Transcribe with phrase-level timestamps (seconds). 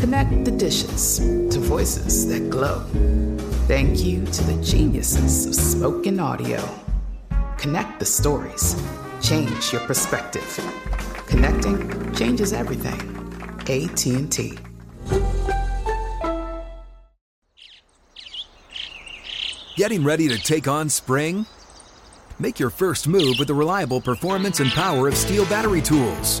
[0.00, 2.80] Connect the dishes to voices that glow.
[3.68, 6.66] Thank you to the geniuses of spoken audio.
[7.58, 8.82] Connect the stories.
[9.20, 10.58] Change your perspective.
[11.26, 12.98] Connecting changes everything.
[13.68, 14.58] AT&T.
[19.76, 21.44] Getting ready to take on spring?
[22.38, 26.40] Make your first move with the reliable performance and power of STIHL battery tools.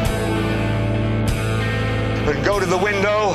[2.27, 3.29] and go to the window,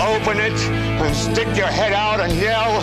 [0.00, 2.82] open it, and stick your head out and yell.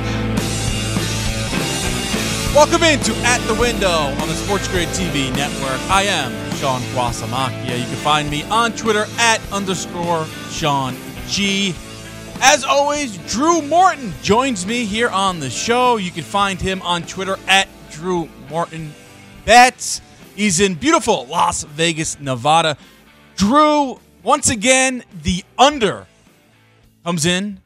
[2.56, 5.80] Welcome into At the Window on the Sports Grid TV network.
[5.90, 7.78] I am Sean Guasamakia.
[7.78, 10.96] You can find me on Twitter at underscore Sean
[11.28, 11.76] G.
[12.42, 15.98] As always, Drew Morton joins me here on the show.
[15.98, 18.94] You can find him on Twitter at Drew Morton
[19.46, 20.02] Bets.
[20.36, 22.78] He's in beautiful Las Vegas, Nevada.
[23.36, 26.08] Drew, once again, the under
[27.04, 27.60] comes in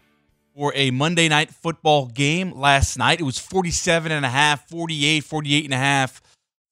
[0.55, 3.19] for a Monday night football game last night.
[3.19, 6.21] It was 47 and a half, 48, 48 and a half,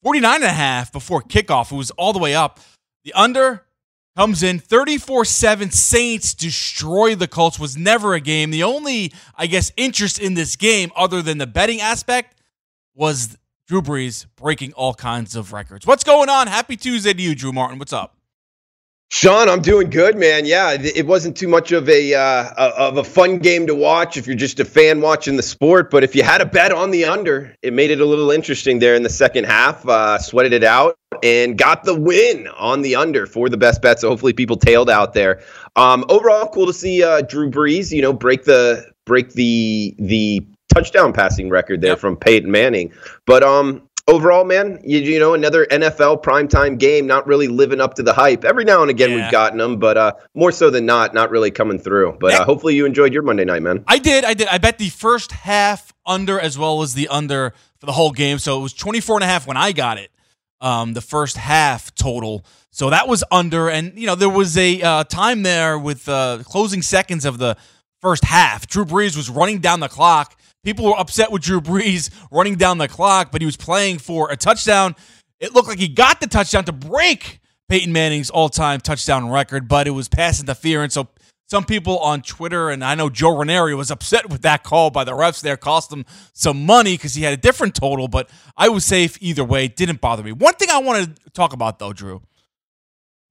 [0.01, 1.71] 49 and a half before kickoff.
[1.71, 2.59] It was all the way up.
[3.03, 3.63] The under
[4.17, 8.49] comes in 34-7 Saints destroy the Colts was never a game.
[8.49, 12.41] The only I guess interest in this game other than the betting aspect
[12.95, 15.85] was Drew Brees breaking all kinds of records.
[15.85, 16.47] What's going on?
[16.47, 17.77] Happy Tuesday to you, Drew Martin.
[17.77, 18.14] What's up?
[19.11, 20.45] Sean, I'm doing good, man.
[20.45, 24.25] Yeah, it wasn't too much of a uh, of a fun game to watch if
[24.25, 25.91] you're just a fan watching the sport.
[25.91, 28.79] But if you had a bet on the under, it made it a little interesting
[28.79, 29.87] there in the second half.
[29.87, 33.99] Uh, sweated it out and got the win on the under for the best bet.
[33.99, 35.41] So hopefully people tailed out there.
[35.75, 40.45] Um, overall, cool to see uh, Drew Brees, you know, break the break the the
[40.73, 41.99] touchdown passing record there yep.
[41.99, 42.91] from Peyton Manning.
[43.25, 47.95] But um, overall, man, you, you know, another NFL primetime game, not really living up
[47.95, 48.43] to the hype.
[48.43, 49.23] Every now and again, yeah.
[49.23, 52.17] we've gotten them, but uh, more so than not, not really coming through.
[52.19, 53.83] But uh, hopefully, you enjoyed your Monday night, man.
[53.87, 54.23] I did.
[54.23, 54.47] I did.
[54.47, 58.39] I bet the first half under as well as the under for the whole game.
[58.39, 60.11] So it was 24 and a half when I got it.
[60.61, 62.45] Um, the first half total.
[62.71, 66.39] So that was under, and you know there was a uh, time there with uh,
[66.43, 67.57] closing seconds of the
[68.01, 68.67] first half.
[68.67, 72.79] Drew Brees was running down the clock People were upset with Drew Brees running down
[72.79, 74.95] the clock, but he was playing for a touchdown.
[75.39, 77.39] It looked like he got the touchdown to break
[77.69, 80.95] Peyton Manning's all time touchdown record, but it was pass interference.
[80.95, 81.07] So
[81.45, 85.03] some people on Twitter, and I know Joe Ranieri was upset with that call by
[85.03, 86.03] the refs there, cost him
[86.33, 88.27] some money because he had a different total, but
[88.57, 89.67] I was safe either way.
[89.67, 90.31] Didn't bother me.
[90.31, 92.23] One thing I wanted to talk about, though, Drew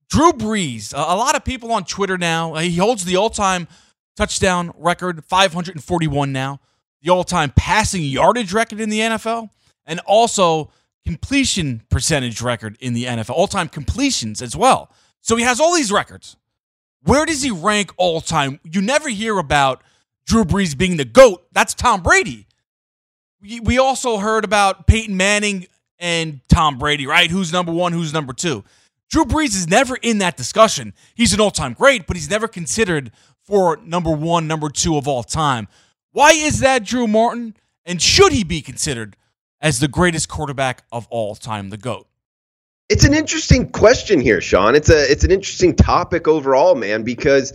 [0.09, 3.67] Drew Brees, a lot of people on Twitter now, he holds the all time
[4.15, 6.61] touchdown record, 541 now
[7.05, 9.49] the all time passing yardage record in the NFL,
[9.85, 10.71] and also
[11.05, 14.91] completion percentage record in the NFL, all time completions as well.
[15.21, 16.35] So he has all these records.
[17.03, 18.59] Where does he rank all time?
[18.63, 19.83] You never hear about
[20.25, 21.45] Drew Brees being the GOAT.
[21.51, 22.47] That's Tom Brady.
[23.61, 25.67] We also heard about Peyton Manning
[25.99, 27.29] and Tom Brady, right?
[27.29, 27.93] Who's number one?
[27.93, 28.63] Who's number two?
[29.11, 30.95] Drew Brees is never in that discussion.
[31.13, 33.11] He's an all time great, but he's never considered
[33.43, 35.67] for number one, number two of all time.
[36.15, 37.57] Why is that, Drew Martin?
[37.85, 39.17] And should he be considered
[39.59, 42.07] as the greatest quarterback of all time, the GOAT?
[42.87, 44.75] It's an interesting question here, Sean.
[44.75, 47.51] It's a it's an interesting topic overall, man, because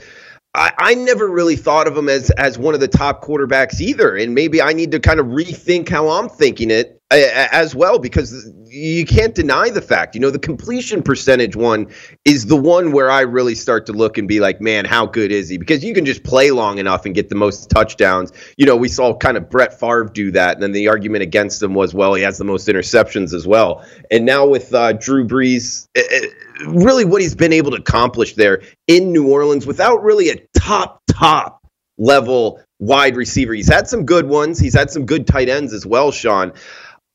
[0.54, 4.14] I, I never really thought of him as as one of the top quarterbacks either,
[4.14, 8.52] and maybe I need to kind of rethink how I'm thinking it as well because
[8.66, 10.14] you can't deny the fact.
[10.14, 11.88] You know, the completion percentage one
[12.24, 15.32] is the one where I really start to look and be like, man, how good
[15.32, 15.58] is he?
[15.58, 18.32] Because you can just play long enough and get the most touchdowns.
[18.56, 21.60] You know, we saw kind of Brett Favre do that, and then the argument against
[21.60, 23.84] him was, well, he has the most interceptions as well.
[24.10, 28.34] And now with uh, Drew Brees, it, it, really what he's been able to accomplish
[28.34, 31.66] there in New Orleans without really a top top
[31.98, 33.52] level wide receiver.
[33.52, 34.58] He's had some good ones.
[34.58, 36.52] He's had some good tight ends as well, Sean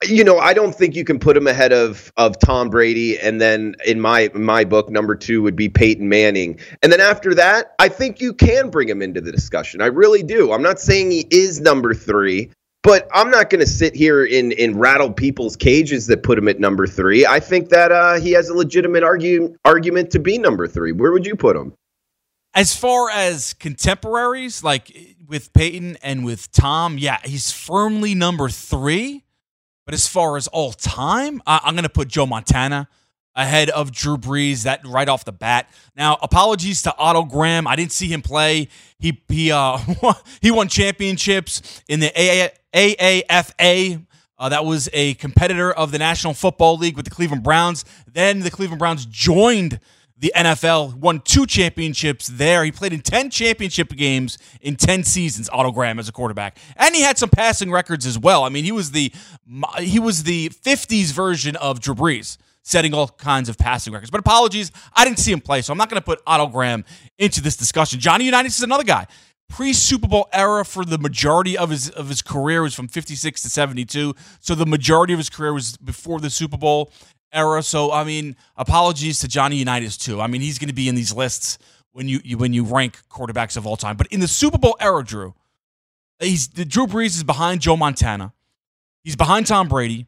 [0.04, 3.40] you know, I don't think you can put him ahead of of Tom Brady, and
[3.40, 7.74] then in my my book, number two would be Peyton Manning, and then after that,
[7.80, 9.82] I think you can bring him into the discussion.
[9.82, 10.52] I really do.
[10.52, 12.52] I'm not saying he is number three,
[12.84, 16.48] but I'm not going to sit here and, and rattle people's cages that put him
[16.48, 17.26] at number three.
[17.26, 20.92] I think that uh, he has a legitimate argue, argument to be number three.
[20.92, 21.74] Where would you put him?
[22.54, 29.25] As far as contemporaries, like with Peyton and with Tom, yeah, he's firmly number three.
[29.86, 32.88] But as far as all time, I- I'm going to put Joe Montana
[33.36, 34.64] ahead of Drew Brees.
[34.64, 35.70] That right off the bat.
[35.96, 37.68] Now, apologies to Otto Graham.
[37.68, 38.70] I didn't see him play.
[38.98, 39.78] He he uh
[40.42, 42.12] he won championships in the
[42.74, 44.06] AAFC.
[44.38, 47.86] Uh, that was a competitor of the National Football League with the Cleveland Browns.
[48.12, 49.80] Then the Cleveland Browns joined
[50.18, 52.64] the NFL, won two championships there.
[52.64, 56.58] He played in 10 championship games in 10 seasons, Otto Graham as a quarterback.
[56.78, 58.44] And he had some passing records as well.
[58.44, 59.12] I mean, he was the
[59.80, 64.10] he was the 50s version of Drew Brees, setting all kinds of passing records.
[64.10, 66.86] But apologies, I didn't see him play, so I'm not going to put Otto Graham
[67.18, 68.00] into this discussion.
[68.00, 69.08] Johnny Unitas is another guy.
[69.50, 73.42] Pre Super Bowl era for the majority of his of his career was from 56
[73.44, 74.16] to 72.
[74.40, 76.92] So the majority of his career was before the Super Bowl
[77.36, 77.62] era.
[77.62, 80.22] So I mean, apologies to Johnny Unitas too.
[80.22, 81.58] I mean, he's going to be in these lists
[81.92, 83.96] when you, you, when you rank quarterbacks of all time.
[83.96, 85.34] But in the Super Bowl era, Drew,
[86.20, 88.34] he's Drew Brees is behind Joe Montana.
[89.04, 90.08] He's behind Tom Brady.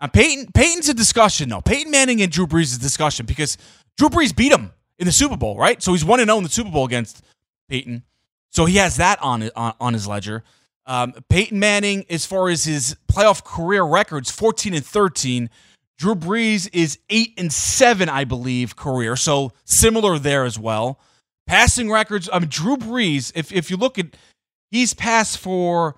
[0.00, 1.62] Now Peyton Peyton's a discussion though.
[1.62, 3.56] Peyton Manning and Drew Brees is a discussion because
[3.96, 5.82] Drew Brees beat him in the Super Bowl, right?
[5.82, 7.24] So he's one and zero oh in the Super Bowl against
[7.68, 8.02] Peyton.
[8.50, 10.44] So he has that on on, on his ledger.
[10.86, 15.50] Um, Peyton Manning, as far as his playoff career records, 14 and 13.
[15.98, 19.16] Drew Brees is eight and seven, I believe, career.
[19.16, 21.00] So similar there as well.
[21.46, 22.28] Passing records.
[22.32, 23.32] I mean, Drew Brees.
[23.34, 24.16] If if you look at,
[24.70, 25.96] he's passed for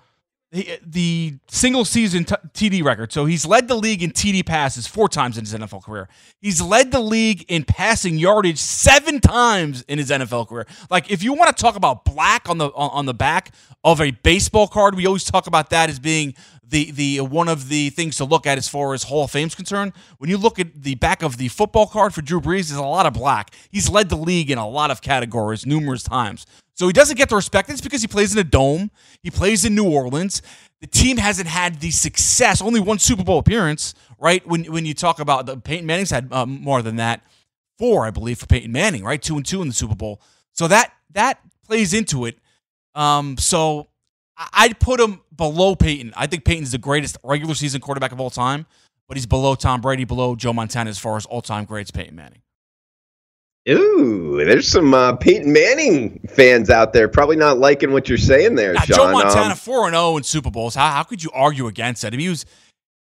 [0.51, 3.11] the, the single season t- TD record.
[3.11, 6.09] So he's led the league in TD passes four times in his NFL career.
[6.41, 10.65] He's led the league in passing yardage seven times in his NFL career.
[10.89, 13.53] Like if you want to talk about black on the on, on the back
[13.83, 16.33] of a baseball card, we always talk about that as being
[16.69, 19.55] the the one of the things to look at as far as Hall of Fame's
[19.55, 19.93] concerned.
[20.17, 22.83] When you look at the back of the football card for Drew Brees, there's a
[22.83, 23.53] lot of black.
[23.71, 26.45] He's led the league in a lot of categories numerous times.
[26.75, 27.69] So he doesn't get the respect.
[27.69, 28.91] It's because he plays in a dome.
[29.21, 30.41] He plays in New Orleans.
[30.79, 32.61] The team hasn't had the success.
[32.61, 34.45] Only one Super Bowl appearance, right?
[34.47, 37.21] When when you talk about the Peyton Manning's had uh, more than that,
[37.77, 39.21] four, I believe, for Peyton Manning, right?
[39.21, 40.21] Two and two in the Super Bowl.
[40.53, 42.37] So that that plays into it.
[42.95, 43.87] Um, so
[44.37, 46.13] I'd put him below Peyton.
[46.15, 48.67] I think Peyton's the greatest regular season quarterback of all time,
[49.07, 52.15] but he's below Tom Brady, below Joe Montana as far as all time greats, Peyton
[52.15, 52.41] Manning.
[53.67, 58.55] Ooh, there's some uh, Peyton Manning fans out there probably not liking what you're saying
[58.55, 58.81] there, now.
[58.83, 60.75] Joe Montana, um, 4 and 0 in Super Bowls.
[60.75, 62.13] How, how could you argue against that?
[62.13, 62.45] I mean, he was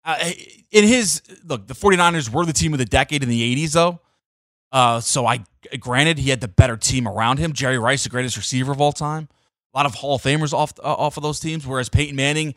[0.04, 0.30] uh,
[0.70, 4.00] in his look, the 49ers were the team of the decade in the 80s, though.
[4.72, 5.44] Uh, so I
[5.80, 7.52] granted he had the better team around him.
[7.52, 9.28] Jerry Rice, the greatest receiver of all time
[9.76, 11.66] a lot of Hall of Famers off uh, off of those teams.
[11.66, 12.54] Whereas Peyton Manning,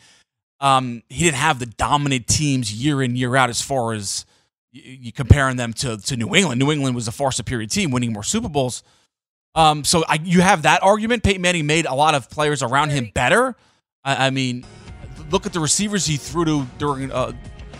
[0.61, 4.25] um, he didn't have the dominant teams year in year out as far as
[4.71, 6.59] you, you comparing them to to New England.
[6.59, 8.83] New England was a far superior team, winning more Super Bowls.
[9.53, 11.23] Um, so I, you have that argument.
[11.23, 13.55] Peyton Manning made a lot of players around him better.
[14.03, 14.63] I, I mean,
[15.29, 17.33] look at the receivers he threw to during uh,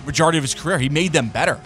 [0.05, 0.79] majority of his career.
[0.79, 1.61] He made them better.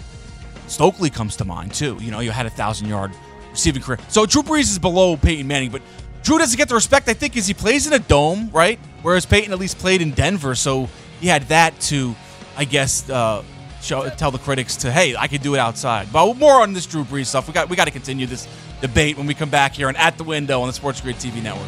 [0.68, 1.98] Stokley comes to mind too.
[2.00, 3.12] You know, you had a thousand yard
[3.50, 3.98] receiving career.
[4.10, 5.82] So Drew Brees is below Peyton Manning, but
[6.24, 8.80] Drew doesn't get the respect, I think, is he plays in a dome, right?
[9.02, 10.88] Whereas Peyton at least played in Denver, so
[11.20, 12.16] he had that to,
[12.56, 13.44] I guess, uh,
[13.82, 16.12] show, tell the critics to, hey, I can do it outside.
[16.14, 17.48] But more on this Drew Brees stuff.
[17.48, 18.48] We got we got to continue this
[18.80, 21.44] debate when we come back here and at the window on the Sports Grid TV
[21.44, 21.68] network.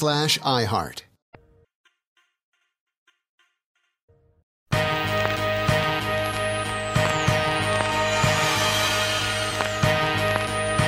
[0.00, 1.02] slash iHeart.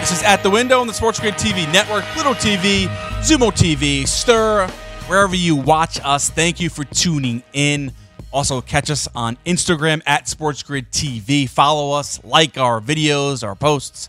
[0.00, 2.86] This is At the Window on the Sports Grid TV Network, Little TV,
[3.20, 4.70] Xumo TV, Stirr,
[5.06, 6.30] wherever you watch us.
[6.30, 7.92] Thank you for tuning in.
[8.32, 11.46] Also, catch us on Instagram at Sports Grid TV.
[11.46, 14.08] Follow us, like our videos, our posts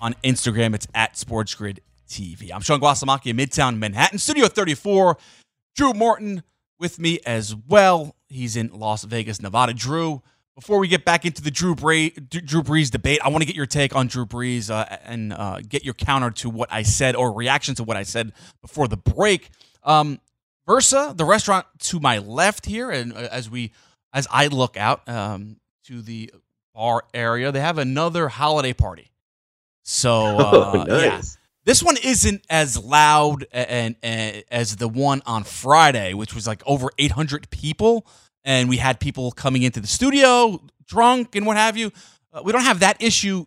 [0.00, 0.74] on Instagram.
[0.74, 2.50] It's at Sports Grid TV.
[2.52, 5.16] I'm Sean Guasamaki in Midtown Manhattan, Studio 34.
[5.76, 6.42] Drew Morton
[6.78, 8.16] with me as well.
[8.28, 9.74] He's in Las Vegas, Nevada.
[9.74, 10.22] Drew,
[10.54, 13.54] before we get back into the Drew, Bra- Drew Brees debate, I want to get
[13.54, 17.14] your take on Drew Brees uh, and uh, get your counter to what I said
[17.14, 19.50] or reaction to what I said before the break.
[19.84, 20.18] Um,
[20.66, 23.72] Versa, the restaurant to my left here, and uh, as we
[24.12, 26.30] as I look out um, to the
[26.74, 29.10] bar area, they have another holiday party.
[29.84, 31.00] So uh, oh, nice.
[31.02, 31.22] yeah,
[31.68, 36.62] this one isn't as loud and, and, as the one on Friday, which was like
[36.64, 38.06] over 800 people,
[38.42, 41.92] and we had people coming into the studio drunk and what have you.
[42.32, 43.44] Uh, we don't have that issue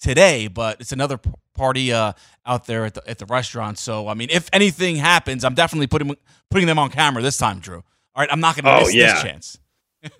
[0.00, 2.12] today, but it's another p- party uh,
[2.44, 3.78] out there at the, at the restaurant.
[3.78, 6.16] So I mean, if anything happens, I'm definitely putting
[6.50, 7.76] putting them on camera this time, Drew.
[7.76, 7.84] All
[8.16, 9.12] right, I'm not going to Oh, miss yeah.
[9.14, 9.58] this chance.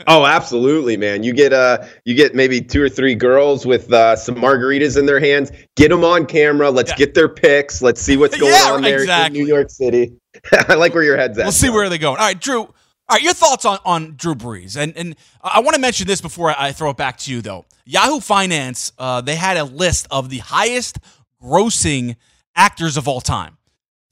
[0.07, 1.23] Oh, absolutely, man.
[1.23, 5.07] You get uh you get maybe two or three girls with uh, some margaritas in
[5.07, 5.51] their hands.
[5.77, 6.71] Get them on camera.
[6.71, 6.97] Let's Yeah.
[6.97, 7.81] get their pics.
[7.83, 9.39] Let's see what's going Yeah, on there exactly.
[9.41, 10.13] in New York City.
[10.69, 11.45] I like where your head's at.
[11.45, 12.19] We'll see where they're going.
[12.19, 12.61] All right, Drew.
[12.61, 16.21] All right, your thoughts on, on Drew Brees, and and I want to mention this
[16.21, 17.65] before I throw it back to you, though.
[17.85, 20.99] Yahoo Finance, uh, they had a list of the highest
[21.43, 22.15] grossing
[22.55, 23.57] actors of all time.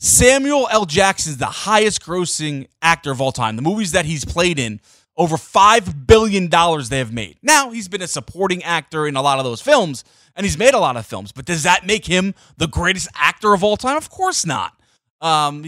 [0.01, 0.85] Samuel L.
[0.85, 3.57] Jackson is the highest grossing actor of all time.
[3.57, 4.81] The movies that he's played in,
[5.19, 7.37] over $5 billion they have made.
[7.43, 10.05] Now, he's been a supporting actor in a lot of those films,
[10.37, 13.53] and he's made a lot of films, but does that make him the greatest actor
[13.53, 13.97] of all time?
[13.97, 14.75] Of course not.
[15.21, 15.65] Um,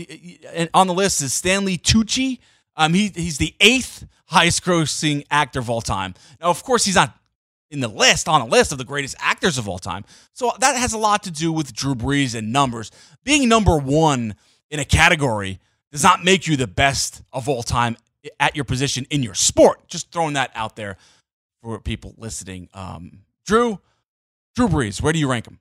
[0.72, 2.38] on the list is Stanley Tucci.
[2.76, 6.14] Um, he, he's the eighth highest grossing actor of all time.
[6.40, 7.12] Now, of course, he's not
[7.72, 10.04] in the list on a list of the greatest actors of all time.
[10.32, 12.92] So that has a lot to do with Drew Brees and numbers.
[13.24, 14.36] Being number one
[14.70, 15.58] in a category
[15.90, 17.96] does not make you the best of all time
[18.38, 19.88] at your position in your sport.
[19.88, 20.96] Just throwing that out there
[21.62, 22.68] for people listening.
[22.74, 23.80] Um, Drew,
[24.54, 25.58] Drew Brees, where do you rank him?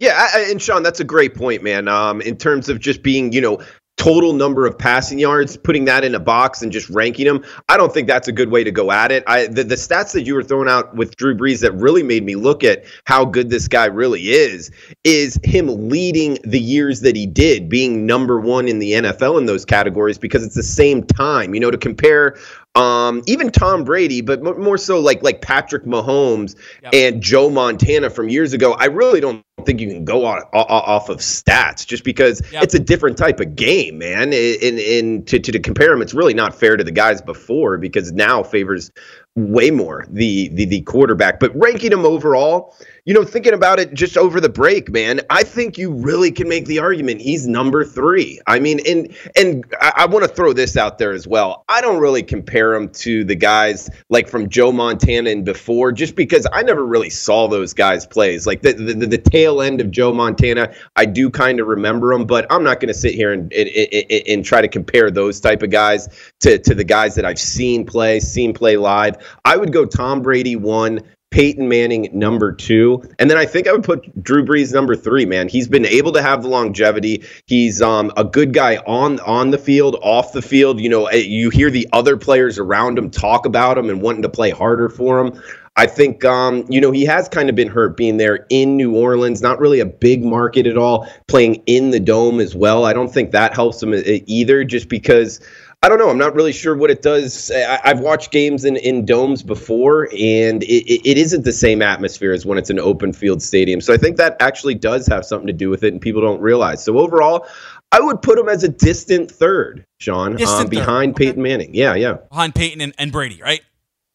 [0.00, 1.88] Yeah, I, and Sean, that's a great point, man.
[1.88, 3.62] Um, in terms of just being, you know,
[3.96, 7.76] total number of passing yards, putting that in a box and just ranking them, I
[7.76, 9.24] don't think that's a good way to go at it.
[9.26, 12.24] I the, the stats that you were throwing out with Drew Brees that really made
[12.24, 14.70] me look at how good this guy really is
[15.04, 19.46] is him leading the years that he did, being number one in the NFL in
[19.46, 21.54] those categories because it's the same time.
[21.54, 22.36] You know, to compare
[22.74, 26.92] um, even Tom Brady, but more so like like Patrick Mahomes yep.
[26.92, 28.72] and Joe Montana from years ago.
[28.72, 32.64] I really don't think you can go off, off of stats just because yep.
[32.64, 34.32] it's a different type of game, man.
[34.32, 37.78] And and to, to to compare them, it's really not fair to the guys before
[37.78, 38.90] because now favors
[39.36, 41.38] way more the the the quarterback.
[41.38, 42.74] But ranking them overall,
[43.06, 46.48] you know, thinking about it just over the break, man, I think you really can
[46.48, 48.40] make the argument he's number three.
[48.46, 51.64] I mean, and and I, I want to throw this out there as well.
[51.68, 56.16] I don't really compare him to the guys like from Joe Montana and before, just
[56.16, 58.46] because I never really saw those guys plays.
[58.46, 62.24] Like the the, the tail end of Joe Montana, I do kind of remember him,
[62.24, 65.40] but I'm not going to sit here and, and, and and try to compare those
[65.40, 66.08] type of guys
[66.40, 69.16] to to the guys that I've seen play, seen play live.
[69.44, 71.00] I would go Tom Brady one.
[71.34, 75.26] Peyton Manning number two, and then I think I would put Drew Brees number three.
[75.26, 77.24] Man, he's been able to have the longevity.
[77.46, 80.78] He's um, a good guy on on the field, off the field.
[80.78, 84.22] You know, eh, you hear the other players around him talk about him and wanting
[84.22, 85.42] to play harder for him.
[85.76, 88.94] I think, um, you know, he has kind of been hurt being there in New
[88.94, 92.84] Orleans, not really a big market at all, playing in the dome as well.
[92.84, 95.40] I don't think that helps him eh, either, just because
[95.84, 96.08] I don't know.
[96.08, 97.50] I'm not really sure what it does.
[97.50, 102.32] I, have watched games in, in domes before, and it, it isn't the same atmosphere
[102.32, 103.82] as when it's an open field stadium.
[103.82, 106.40] So I think that actually does have something to do with it, and people don't
[106.40, 106.82] realize.
[106.82, 107.46] So overall,
[107.92, 111.26] I would put him as a distant third, Sean, distant um, behind third.
[111.26, 111.74] Peyton Manning.
[111.74, 112.14] Yeah, yeah.
[112.30, 113.60] Behind Peyton and, and Brady, right?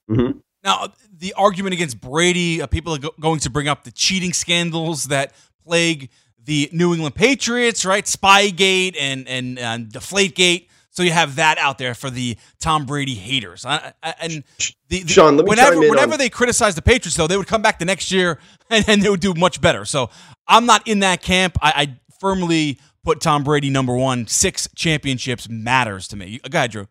[0.09, 0.39] Mm-hmm.
[0.63, 4.33] Now, the argument against Brady, uh, people are go- going to bring up the cheating
[4.33, 5.33] scandals that
[5.63, 6.09] plague
[6.43, 8.05] the New England Patriots, right?
[8.05, 10.65] Spygate and, and, and Deflategate.
[10.91, 13.65] So you have that out there for the Tom Brady haters.
[13.65, 14.43] I, I, and
[14.89, 16.19] the, the, Sean, let me whenever, whenever on...
[16.19, 19.09] they criticize the Patriots, though, they would come back the next year and, and they
[19.09, 19.85] would do much better.
[19.85, 20.09] So
[20.47, 21.57] I'm not in that camp.
[21.61, 24.27] I, I firmly put Tom Brady number one.
[24.27, 26.39] Six championships matters to me.
[26.49, 26.87] Go ahead, Drew.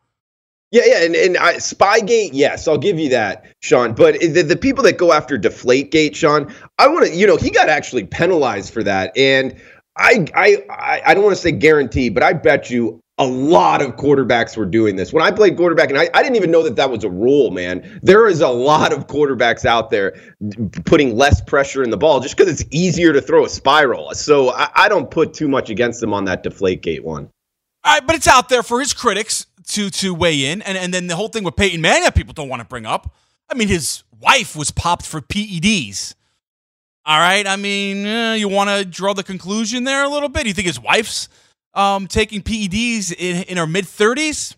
[0.71, 3.95] Yeah, yeah, and and I, Spygate, yes, I'll give you that, Sean.
[3.95, 7.51] But the, the people that go after Deflategate, Sean, I want to, you know, he
[7.51, 9.59] got actually penalized for that, and
[9.97, 13.97] I, I, I don't want to say guarantee, but I bet you a lot of
[13.97, 15.13] quarterbacks were doing this.
[15.13, 17.51] When I played quarterback, and I, I didn't even know that that was a rule,
[17.51, 18.01] man.
[18.03, 20.17] There is a lot of quarterbacks out there
[20.85, 24.15] putting less pressure in the ball just because it's easier to throw a spiral.
[24.15, 27.29] So I, I, don't put too much against them on that Deflategate one.
[27.85, 30.95] All right, but it's out there for his critics to to weigh in, and and
[30.95, 33.15] then the whole thing with Peyton Manning that people don't want to bring up.
[33.51, 36.15] I mean, his wife was popped for PEDs.
[37.05, 40.47] All right, I mean, eh, you want to draw the conclusion there a little bit?
[40.47, 41.29] You think his wife's
[41.75, 44.57] um, taking PEDs in, in her mid 30s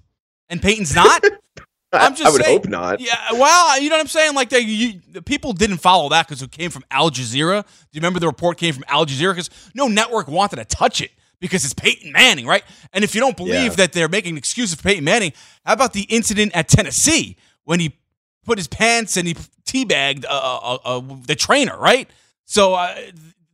[0.49, 1.23] and Peyton's not?
[1.93, 3.01] I'm just I would saying, hope not.
[3.01, 4.35] Yeah, well, you know what I'm saying?
[4.35, 7.63] Like, they, you, people didn't follow that because it came from Al Jazeera.
[7.63, 9.33] Do you remember the report came from Al Jazeera?
[9.33, 12.63] Because no network wanted to touch it because it's Peyton Manning, right?
[12.93, 13.77] And if you don't believe yeah.
[13.77, 15.33] that they're making excuses for Peyton Manning,
[15.65, 17.99] how about the incident at Tennessee when he
[18.45, 19.35] put his pants and he
[19.67, 22.09] teabagged uh, uh, uh, the trainer, right?
[22.45, 22.95] So uh,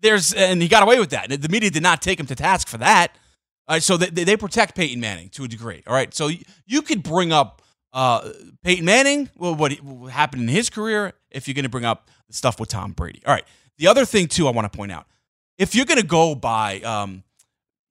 [0.00, 1.30] there's, and he got away with that.
[1.30, 3.16] The media did not take him to task for that.
[3.68, 5.82] All right, so they, they protect Peyton Manning to a degree.
[5.86, 6.30] All right, so
[6.66, 8.30] you could bring up uh,
[8.62, 12.08] Peyton Manning, well, what, what happened in his career, if you're going to bring up
[12.30, 13.22] stuff with Tom Brady.
[13.26, 13.44] All right,
[13.78, 15.06] the other thing too, I want to point out,
[15.58, 17.24] if you're going to go by, um,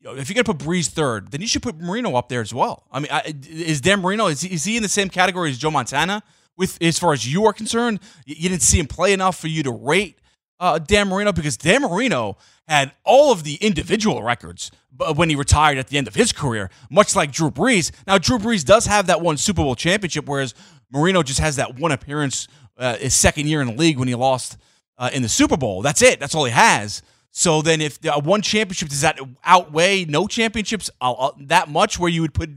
[0.02, 2.54] if you're going to put Brees third, then you should put Marino up there as
[2.54, 2.86] well.
[2.92, 5.58] I mean, I, is Dan Marino is he, is he in the same category as
[5.58, 6.24] Joe Montana?
[6.58, 9.62] With as far as you are concerned, you didn't see him play enough for you
[9.64, 10.20] to rate
[10.60, 12.38] uh, Dan Marino because Dan Marino
[12.68, 14.72] had all of the individual records
[15.16, 17.92] when he retired at the end of his career, much like Drew Brees.
[18.08, 20.54] Now, Drew Brees does have that one Super Bowl championship, whereas
[20.92, 24.16] Marino just has that one appearance uh, his second year in the league when he
[24.16, 24.58] lost
[24.98, 25.82] uh, in the Super Bowl.
[25.82, 26.20] That's it.
[26.20, 27.02] That's all he has.
[27.32, 32.00] So then, if uh, one championship does that outweigh no championships uh, uh, that much,
[32.00, 32.50] where you would put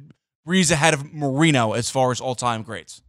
[0.46, 3.02] Brees ahead of Marino as far as all time greats?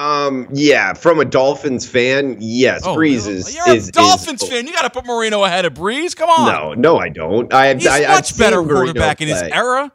[0.00, 3.54] Um, yeah, from a Dolphins fan, yes, oh, Brees is.
[3.54, 4.66] You're is, a Dolphins is, fan.
[4.66, 6.16] You got to put Marino ahead of Brees.
[6.16, 6.50] Come on.
[6.50, 7.52] No, no, I don't.
[7.52, 9.92] I, He's I, much better quarterback in his era.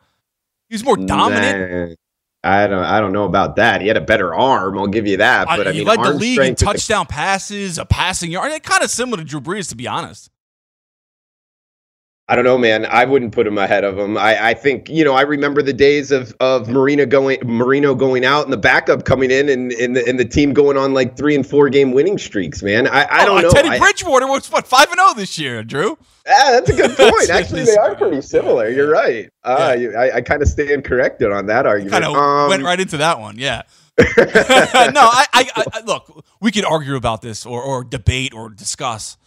[0.70, 1.90] He's more dominant.
[1.90, 1.96] Nah.
[2.48, 2.84] I don't.
[2.84, 3.82] I don't know about that.
[3.82, 4.78] He had a better arm.
[4.78, 5.48] I'll give you that.
[5.48, 8.62] But I, I mean, he led the league in touchdown passes, a passing yard.
[8.62, 10.30] Kind of similar to Drew Brees, to be honest.
[12.28, 12.88] I don't know, man.
[12.88, 14.18] I wouldn't put him ahead of him.
[14.18, 15.14] I, I think you know.
[15.14, 19.30] I remember the days of of Marino going Marino going out and the backup coming
[19.30, 22.18] in, and and the, and the team going on like three and four game winning
[22.18, 22.64] streaks.
[22.64, 23.52] Man, I, I don't oh, know.
[23.52, 26.00] Teddy Bridgewater was what five and zero this year, Drew.
[26.26, 27.30] Yeah, that's a good point.
[27.30, 28.70] Actually, they are pretty similar.
[28.70, 29.30] You're right.
[29.44, 29.90] Uh, yeah.
[29.90, 31.92] I, I kind of stand corrected on that argument.
[31.92, 33.38] Kind of um, went right into that one.
[33.38, 33.62] Yeah.
[34.00, 36.26] no, I, I, I, look.
[36.42, 39.18] We could argue about this, or or debate, or discuss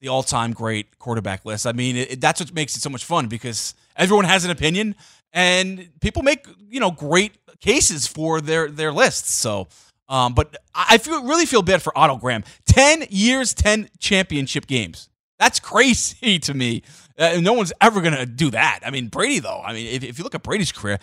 [0.00, 1.66] the all-time great quarterback list.
[1.66, 4.94] I mean, it, that's what makes it so much fun because everyone has an opinion,
[5.32, 9.32] and people make you know great cases for their their lists.
[9.32, 9.68] So,
[10.08, 12.44] um, but I feel really feel bad for Otto Graham.
[12.66, 15.08] Ten years, ten championship games.
[15.38, 16.82] That's crazy to me.
[17.18, 18.80] Uh, no one's ever gonna do that.
[18.84, 19.62] I mean, Brady though.
[19.64, 20.98] I mean, if, if you look at Brady's career,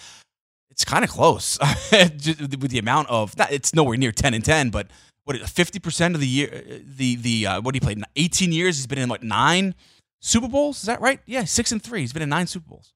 [0.71, 1.57] it's kind of close
[1.91, 3.33] with the amount of.
[3.51, 4.87] It's nowhere near ten and ten, but
[5.25, 8.77] what fifty percent of the year the the uh, what he played eighteen years.
[8.77, 9.75] He's been in like nine
[10.25, 10.79] Super Bowls?
[10.79, 11.19] Is that right?
[11.27, 12.01] Yeah, six and three.
[12.01, 12.93] He's been in nine Super Bowls.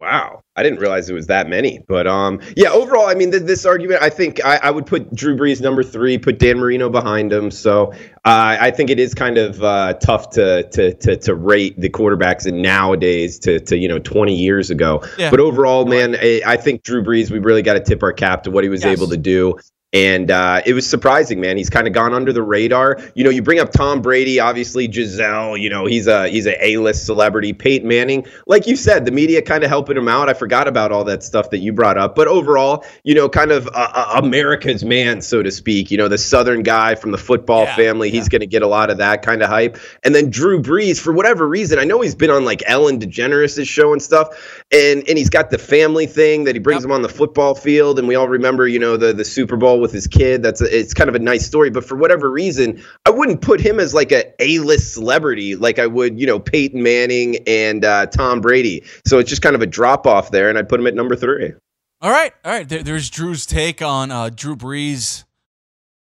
[0.00, 1.80] Wow, I didn't realize it was that many.
[1.86, 5.14] But um, yeah, overall, I mean, th- this argument, I think I, I, would put
[5.14, 7.50] Drew Brees number three, put Dan Marino behind him.
[7.50, 7.92] So
[8.24, 11.90] uh, I think it is kind of uh, tough to, to to to rate the
[11.90, 15.02] quarterbacks in nowadays to to you know 20 years ago.
[15.18, 15.30] Yeah.
[15.30, 18.44] But overall, man, I, I, think Drew Brees, we really got to tip our cap
[18.44, 18.96] to what he was yes.
[18.96, 19.58] able to do.
[19.92, 21.56] And uh, it was surprising, man.
[21.56, 23.00] He's kind of gone under the radar.
[23.14, 25.56] You know, you bring up Tom Brady, obviously Gisele.
[25.56, 27.52] You know, he's a he's a A-list celebrity.
[27.52, 30.28] Peyton Manning, like you said, the media kind of helping him out.
[30.28, 33.50] I forgot about all that stuff that you brought up, but overall, you know, kind
[33.50, 35.90] of uh, uh America's man, so to speak.
[35.90, 38.10] You know, the Southern guy from the football yeah, family.
[38.10, 39.76] He's going to get a lot of that kind of hype.
[40.04, 43.66] And then Drew Brees, for whatever reason, I know he's been on like Ellen DeGeneres'
[43.66, 46.90] show and stuff, and and he's got the family thing that he brings yep.
[46.90, 49.79] him on the football field, and we all remember, you know, the the Super Bowl
[49.80, 50.42] with his kid.
[50.42, 53.60] That's a, it's kind of a nice story, but for whatever reason, I wouldn't put
[53.60, 58.06] him as like a A-list celebrity like I would, you know, Peyton Manning and uh,
[58.06, 58.84] Tom Brady.
[59.06, 61.16] So it's just kind of a drop off there, and I'd put him at number
[61.16, 61.52] three.
[62.00, 62.68] All right, all right.
[62.68, 65.24] There, there's Drew's take on uh, Drew Brees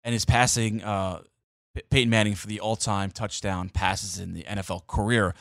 [0.04, 0.82] and his passing.
[0.82, 1.20] Uh,
[1.90, 5.34] Peyton Manning for the all-time touchdown passes in the NFL career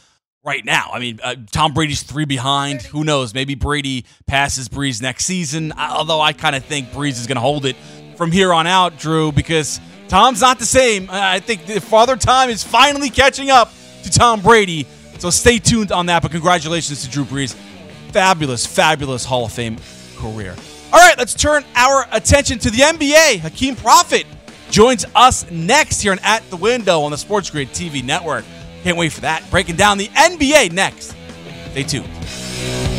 [0.44, 0.90] right now.
[0.94, 2.82] I mean, uh, Tom Brady's three behind.
[2.84, 3.34] Who knows?
[3.34, 5.74] Maybe Brady passes Brees next season.
[5.74, 7.76] Although I kind of think Brees is going to hold it
[8.20, 9.80] from here on out, Drew, because
[10.10, 11.08] Tom's not the same.
[11.10, 13.72] I think the Father Time is finally catching up
[14.04, 14.86] to Tom Brady.
[15.20, 16.22] So stay tuned on that.
[16.22, 17.56] But congratulations to Drew Brees.
[18.12, 19.78] Fabulous, fabulous Hall of Fame
[20.18, 20.54] career.
[20.92, 23.40] All right, let's turn our attention to the NBA.
[23.40, 24.26] Hakeem Prophet
[24.70, 28.44] joins us next here on At the Window on the Sports Grid TV network.
[28.84, 29.50] Can't wait for that.
[29.50, 31.16] Breaking down the NBA next.
[31.72, 32.99] Stay tuned.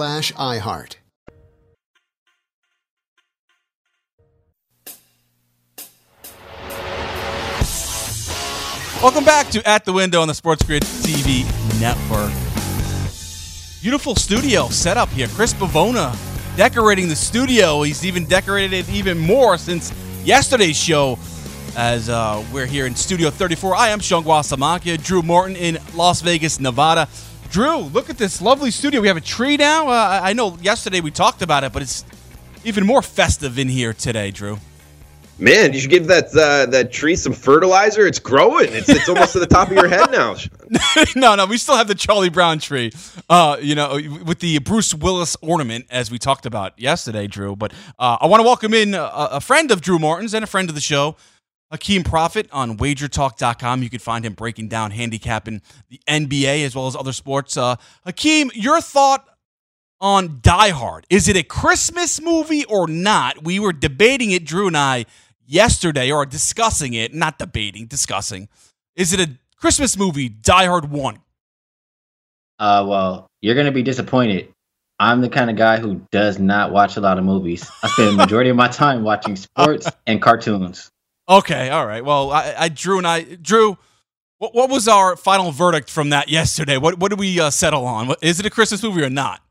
[0.00, 0.96] iHeart.
[9.02, 11.44] Welcome back to At the Window on the Sports Grid TV
[11.80, 12.32] network.
[13.80, 15.28] Beautiful studio setup here.
[15.28, 16.16] Chris Bavona
[16.56, 17.82] decorating the studio.
[17.82, 19.92] He's even decorated it even more since
[20.24, 21.16] yesterday's show
[21.76, 23.76] as uh, we're here in Studio 34.
[23.76, 27.08] I am Shangwa Samakia, Drew Morton in Las Vegas, Nevada.
[27.50, 29.00] Drew, look at this lovely studio.
[29.00, 29.88] We have a tree now.
[29.88, 32.04] Uh, I know yesterday we talked about it, but it's
[32.64, 34.58] even more festive in here today, Drew.
[35.40, 38.06] Man, you should give that uh, that tree some fertilizer.
[38.06, 38.72] It's growing.
[38.72, 40.34] It's it's almost to the top of your head now.
[41.16, 42.90] no, no, we still have the Charlie Brown tree.
[43.30, 47.54] Uh, you know, with the Bruce Willis ornament, as we talked about yesterday, Drew.
[47.54, 50.46] But uh, I want to welcome in a, a, friend of Drew Martin's and a
[50.48, 51.14] friend of the show,
[51.70, 53.82] Hakeem Prophet on WagerTalk.com.
[53.82, 57.56] You can find him breaking down handicapping the NBA as well as other sports.
[57.56, 59.26] Uh, Hakeem, your thought
[60.00, 61.06] on Die Hard?
[61.10, 63.44] Is it a Christmas movie or not?
[63.44, 65.06] We were debating it, Drew and I
[65.46, 68.48] yesterday or discussing it, not debating, discussing.
[68.96, 71.18] Is it a Christmas movie, Die Hard 1?
[72.58, 74.48] Uh, well, you're going to be disappointed.
[75.00, 77.70] I'm the kind of guy who does not watch a lot of movies.
[77.82, 80.90] I spend the majority of my time watching sports and cartoons.
[81.28, 82.04] Okay, all right.
[82.04, 83.76] Well, I, I Drew and I, Drew,
[84.38, 86.78] what, what was our final verdict from that yesterday?
[86.78, 88.14] What what did we uh, settle on?
[88.22, 89.42] Is it a Christmas movie or not?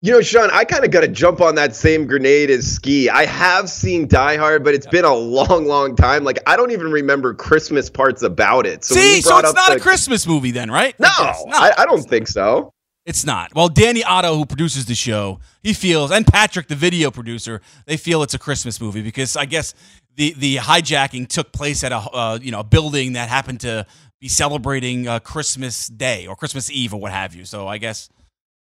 [0.00, 3.10] You know, Sean, I kind of got to jump on that same grenade as Ski.
[3.10, 6.22] I have seen Die Hard, but it's been a long, long time.
[6.22, 8.84] Like I don't even remember Christmas parts about it.
[8.84, 9.76] So See, so it's not the...
[9.76, 10.98] a Christmas movie then, right?
[11.00, 12.72] No, I, I, don't think so.
[13.06, 13.54] It's not.
[13.56, 17.96] Well, Danny Otto, who produces the show, he feels, and Patrick, the video producer, they
[17.96, 19.74] feel it's a Christmas movie because I guess
[20.18, 23.86] the the hijacking took place at a uh, you know a building that happened to
[24.20, 27.44] be celebrating uh, Christmas Day or Christmas Eve or what have you.
[27.44, 28.10] So I guess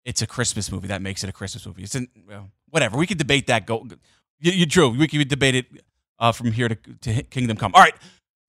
[0.06, 0.90] it's a Christmas movie.
[0.90, 1.84] That makes it a Christmas movie.
[1.84, 2.98] It's in, well, whatever.
[2.98, 3.66] We could debate that.
[3.66, 3.88] Go,
[4.40, 4.90] you, you Drew.
[4.90, 5.66] We could debate it
[6.20, 7.72] uh, from here to, to Kingdom Come.
[7.74, 7.96] All right,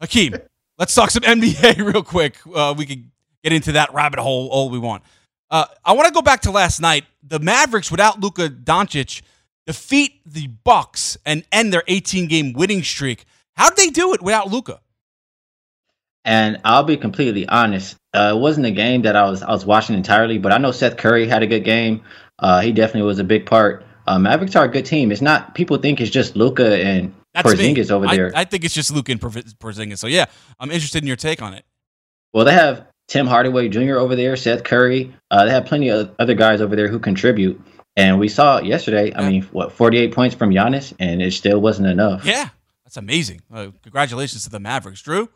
[0.01, 0.35] Hakeem.
[0.79, 2.37] let's talk some NBA real quick.
[2.53, 3.09] Uh, we could
[3.45, 5.05] get into that rabbit hole all we want.
[5.53, 7.05] Uh, I want to go back to last night.
[7.23, 9.23] The Mavericks, without Luka Doncic,
[9.69, 13.27] defeat the Bucks and end their 18 game winning streak.
[13.55, 14.81] How'd they do it without Luka?
[16.25, 17.97] And I'll be completely honest.
[18.15, 20.73] Uh, it wasn't a game that I was I was watching entirely, but I know
[20.73, 22.03] Seth Curry had a good game.
[22.39, 23.85] Uh, he definitely was a big part.
[24.07, 25.13] Uh, Mavericks are a good team.
[25.13, 27.95] It's not people think it's just Luka and That's Porzingis me.
[27.95, 28.33] over there.
[28.35, 29.99] I, I, think it's just Luka and Porzingis.
[29.99, 30.25] So yeah,
[30.59, 31.67] I'm interested in your take on it.
[32.33, 33.97] Well, they have Tim Hardaway Jr.
[33.97, 35.15] over there, Seth Curry.
[35.31, 37.61] Uh, they have plenty of other guys over there who contribute.
[37.99, 39.11] And we saw yesterday.
[39.11, 39.21] Yeah.
[39.21, 42.25] I mean, what 48 points from Giannis, and it still wasn't enough.
[42.25, 42.49] Yeah,
[42.85, 43.43] that's amazing.
[43.53, 45.29] Uh, congratulations to the Mavericks, Drew.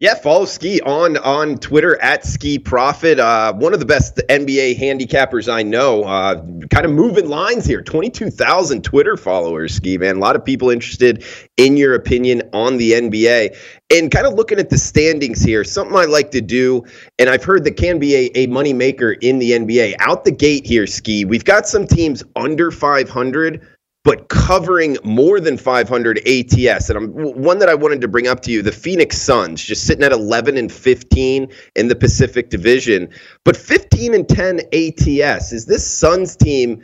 [0.00, 3.20] Yeah, follow Ski on on Twitter at Ski Profit.
[3.20, 6.02] Uh, one of the best NBA handicappers I know.
[6.02, 7.80] Uh, kind of moving lines here.
[7.80, 9.72] Twenty two thousand Twitter followers.
[9.72, 11.24] Ski man, a lot of people interested
[11.56, 13.56] in your opinion on the NBA
[13.92, 15.62] and kind of looking at the standings here.
[15.62, 16.82] Something I like to do,
[17.20, 19.94] and I've heard that can be a, a money maker in the NBA.
[20.00, 21.24] Out the gate here, Ski.
[21.24, 23.64] We've got some teams under five hundred
[24.04, 26.90] but covering more than 500 ATS.
[26.90, 29.86] And I'm one that I wanted to bring up to you, the Phoenix Suns, just
[29.86, 33.08] sitting at 11 and 15 in the Pacific Division,
[33.44, 35.52] but 15 and 10 ATS.
[35.52, 36.82] Is this Suns team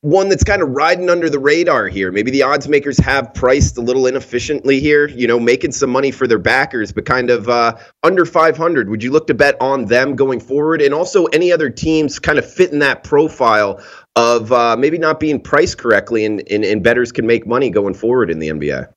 [0.00, 2.10] one that's kind of riding under the radar here?
[2.10, 6.10] Maybe the odds makers have priced a little inefficiently here, you know, making some money
[6.10, 8.88] for their backers, but kind of uh, under 500.
[8.88, 10.80] Would you look to bet on them going forward?
[10.80, 13.78] And also any other teams kind of fit in that profile
[14.16, 17.94] of uh, maybe not being priced correctly, and, and, and betters can make money going
[17.94, 18.92] forward in the NBA.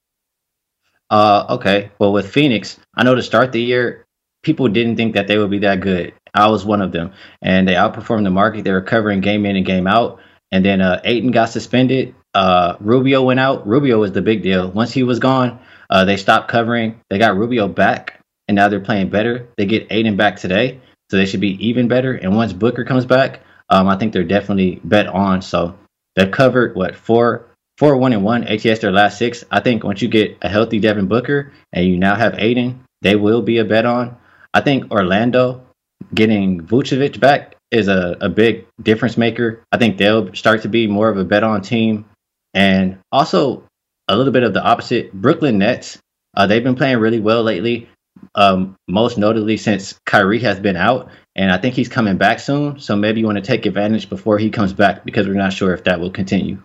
[1.10, 1.91] Uh, okay.
[1.99, 4.06] Well, with Phoenix, I know to start the year,
[4.43, 6.13] people didn't think that they would be that good.
[6.34, 8.63] I was one of them, and they outperformed the market.
[8.63, 10.19] They were covering game in and game out.
[10.51, 12.13] And then uh, Ayton got suspended.
[12.34, 13.65] Uh, Rubio went out.
[13.65, 14.69] Rubio was the big deal.
[14.71, 16.99] Once he was gone, uh, they stopped covering.
[17.10, 19.47] They got Rubio back, and now they're playing better.
[19.58, 22.13] They get Ayton back today, so they should be even better.
[22.13, 25.41] And once Booker comes back, um, I think they're definitely bet on.
[25.41, 25.78] So
[26.15, 27.47] they've covered what four,
[27.78, 29.43] four, one and one ATS their last six.
[29.51, 33.15] I think once you get a healthy Devin Booker and you now have Ayton, they
[33.15, 34.17] will be a bet on.
[34.54, 35.65] I think Orlando
[36.13, 39.63] getting Vucevic back is a, a big difference maker.
[39.71, 42.06] I think they'll start to be more of a bet on team.
[42.54, 43.63] And also
[44.08, 45.12] a little bit of the opposite.
[45.13, 45.97] Brooklyn Nets,
[46.36, 47.89] uh, they've been playing really well lately,
[48.36, 51.10] um, most notably since Kyrie has been out.
[51.36, 52.80] And I think he's coming back soon.
[52.80, 55.73] So maybe you want to take advantage before he comes back because we're not sure
[55.73, 56.62] if that will continue.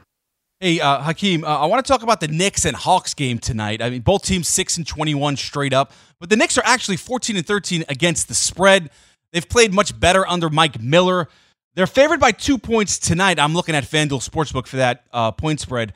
[0.61, 3.81] Hey, uh, Hakeem, uh, I want to talk about the Knicks and Hawks game tonight.
[3.81, 7.37] I mean, both teams 6 and 21 straight up, but the Knicks are actually 14
[7.37, 8.91] and 13 against the spread.
[9.33, 11.29] They've played much better under Mike Miller.
[11.75, 13.39] They're favored by two points tonight.
[13.39, 15.95] I'm looking at FanDuel Sportsbook for that uh, point spread.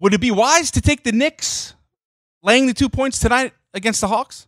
[0.00, 1.74] Would it be wise to take the Knicks
[2.42, 4.46] laying the two points tonight against the Hawks?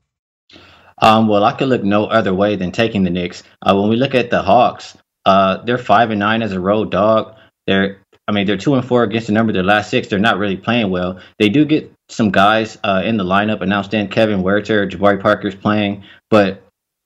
[0.98, 3.42] Um, well, I could look no other way than taking the Knicks.
[3.62, 6.90] Uh, when we look at the Hawks, uh, they're five and nine as a road
[6.90, 7.34] dog.
[7.66, 10.08] They're, I mean, they're two and four against the number their last six.
[10.08, 11.20] They're not really playing well.
[11.38, 15.20] They do get some guys uh, in the lineup, and now stand Kevin Huerter, Jabari
[15.20, 16.64] Parker's playing, but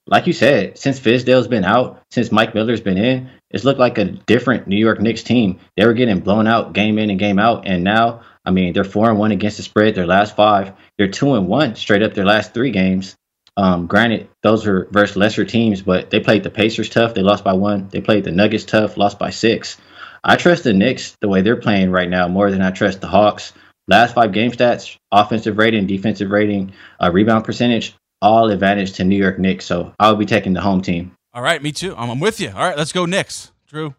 [0.08, 3.98] like you said, since Fizdale's been out, since Mike Miller's been in, it's looked like
[3.98, 5.60] a different New York Knicks team.
[5.76, 8.82] They were getting blown out game in and game out, and now, I mean, they're
[8.82, 9.94] four and one against the spread.
[9.94, 13.14] Their last five, they're two and one straight up their last three games.
[13.58, 17.12] Um, granted, those were versus lesser teams, but they played the Pacers tough.
[17.12, 17.88] They lost by one.
[17.90, 19.76] They played the Nuggets tough, lost by six.
[20.24, 23.08] I trust the Knicks the way they're playing right now more than I trust the
[23.08, 23.52] Hawks.
[23.86, 29.16] Last five game stats: offensive rating, defensive rating, uh, rebound percentage all advantage to New
[29.16, 29.66] York Knicks.
[29.66, 31.12] So I'll be taking the home team.
[31.32, 31.94] All right, me too.
[31.96, 32.50] I'm, I'm with you.
[32.50, 33.52] All right, let's go Knicks.
[33.66, 33.94] Drew.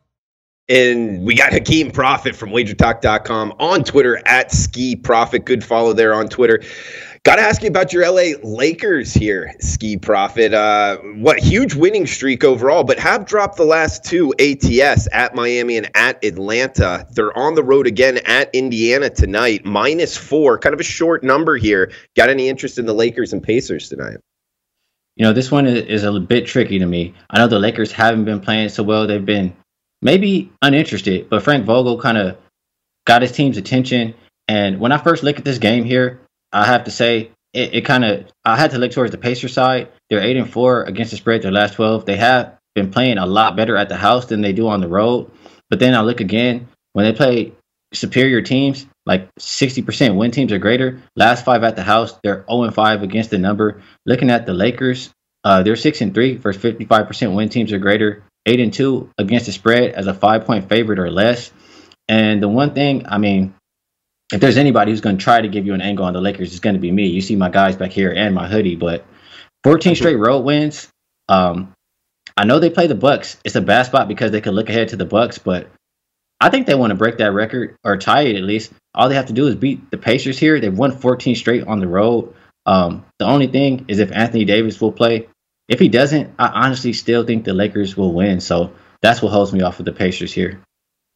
[0.70, 5.44] And we got Hakeem Profit from wagertalk.com on Twitter at Ski Profit.
[5.44, 6.62] Good follow there on Twitter.
[7.24, 10.54] Got to ask you about your LA Lakers here, Ski Profit.
[10.54, 15.76] Uh, what huge winning streak overall, but have dropped the last two ATS at Miami
[15.76, 17.06] and at Atlanta.
[17.12, 21.58] They're on the road again at Indiana tonight, minus four, kind of a short number
[21.58, 21.92] here.
[22.16, 24.18] Got any interest in the Lakers and Pacers tonight?
[25.16, 27.14] You know, this one is a bit tricky to me.
[27.32, 29.06] I know the Lakers haven't been playing so well.
[29.06, 29.54] They've been
[30.02, 32.38] maybe uninterested, but Frank Vogel kind of
[33.06, 34.14] got his team's attention.
[34.48, 37.86] And when I first look at this game here, I have to say it, it
[37.86, 39.90] kind of I had to look towards the Pacer side.
[40.10, 42.06] They're eight and four against the spread their last twelve.
[42.06, 44.88] They have been playing a lot better at the house than they do on the
[44.88, 45.32] road.
[45.70, 47.54] But then I look again when they play
[47.94, 51.02] superior teams, like 60% win teams or greater.
[51.16, 53.82] Last five at the house, they're 0 and 5 against the number.
[54.06, 55.10] Looking at the Lakers,
[55.44, 58.24] uh, they're 6 and 3 versus 55% win teams or greater.
[58.46, 61.52] 8 and 2 against the spread as a five point favorite or less.
[62.08, 63.54] And the one thing, I mean,
[64.34, 66.52] if there's anybody who's going to try to give you an angle on the Lakers,
[66.52, 67.08] it's going to be me.
[67.08, 69.06] You see my guys back here and my hoodie, but
[69.64, 70.88] 14 straight road wins.
[71.28, 71.74] Um,
[72.38, 73.38] I know they play the Bucks.
[73.44, 75.70] It's a bad spot because they could look ahead to the Bucks, but
[76.40, 78.72] I think they want to break that record or tie it at least.
[78.96, 80.60] All they have to do is beat the Pacers here.
[80.60, 82.34] They've won 14 straight on the road.
[82.66, 85.28] Um, the only thing is if Anthony Davis will play.
[85.70, 88.42] If he doesn't, I honestly still think the Lakers will win.
[88.42, 90.60] So that's what holds me off of the Pacers here.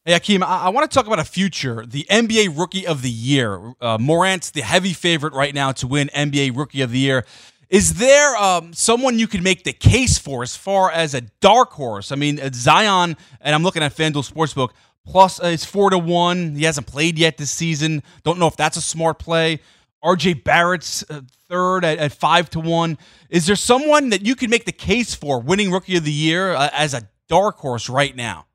[0.06, 1.86] Hey, Akeem, I, I want to talk about a future.
[1.86, 3.74] The NBA Rookie of the Year.
[3.82, 7.26] Uh, Morant's the heavy favorite right now to win NBA Rookie of the Year.
[7.70, 11.72] Is there um, someone you can make the case for as far as a dark
[11.72, 12.12] horse?
[12.12, 14.70] I mean, Zion, and I'm looking at FanDuel Sportsbook,
[15.08, 16.56] plus uh, it's four to one.
[16.56, 18.04] He hasn't played yet this season.
[18.24, 19.62] Don't know if that's a smart play.
[20.04, 22.98] RJ Barrett's uh, third at, at, five to one.
[23.30, 26.54] Is there someone that you can make the case for winning Rookie of the Year
[26.54, 28.46] uh, as a dark horse right now?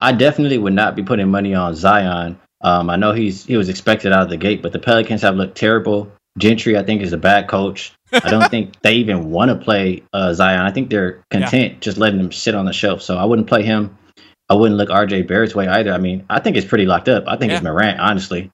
[0.00, 2.38] I definitely would not be putting money on Zion.
[2.62, 5.36] Um, I know he's he was expected out of the gate, but the Pelicans have
[5.36, 6.10] looked terrible.
[6.38, 7.92] Gentry, I think, is a bad coach.
[8.12, 10.60] I don't think they even want to play uh, Zion.
[10.60, 11.78] I think they're content yeah.
[11.80, 13.02] just letting him sit on the shelf.
[13.02, 13.96] So I wouldn't play him.
[14.48, 15.92] I wouldn't look RJ Barrett's way either.
[15.92, 17.24] I mean, I think it's pretty locked up.
[17.26, 17.56] I think yeah.
[17.56, 18.50] it's Morant, honestly.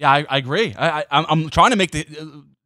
[0.00, 0.74] Yeah, I, I agree.
[0.78, 2.06] I, I, am trying to make the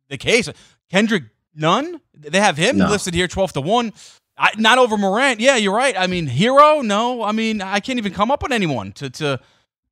[0.08, 0.48] the case.
[0.88, 2.88] Kendrick Nunn, they have him no.
[2.88, 3.92] listed here, twelve to one.
[4.38, 5.40] I, not over Morant.
[5.40, 5.98] Yeah, you're right.
[5.98, 6.84] I mean, Herro.
[6.84, 9.40] No, I mean, I can't even come up with anyone to to.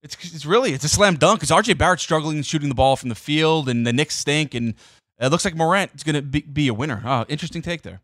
[0.04, 2.94] It's it's really it's a slam dunk because RJ Barrett's struggling and shooting the ball
[2.94, 4.74] from the field, and the Knicks stink, and
[5.18, 7.02] it looks like Morant is going to be, be, a winner.
[7.04, 8.00] Oh, interesting take there.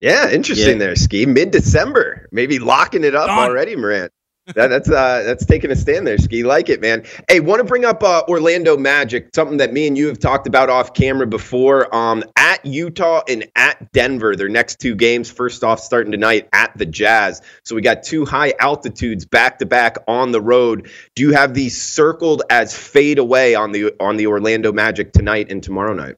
[0.00, 0.86] Yeah, interesting yeah.
[0.86, 1.26] there, Ski.
[1.26, 4.12] Mid December, maybe locking it up already, Morant
[4.46, 6.42] that, that's uh, that's taking a stand there, Ski.
[6.42, 7.04] Like it, man.
[7.28, 10.48] Hey, want to bring up uh, Orlando Magic, something that me and you have talked
[10.48, 11.94] about off camera before.
[11.94, 15.30] Um, at Utah and at Denver, their next two games.
[15.30, 17.40] First off, starting tonight at the Jazz.
[17.64, 20.90] So we got two high altitudes back to back on the road.
[21.14, 25.50] Do you have these circled as fade away on the on the Orlando Magic tonight
[25.50, 26.16] and tomorrow night?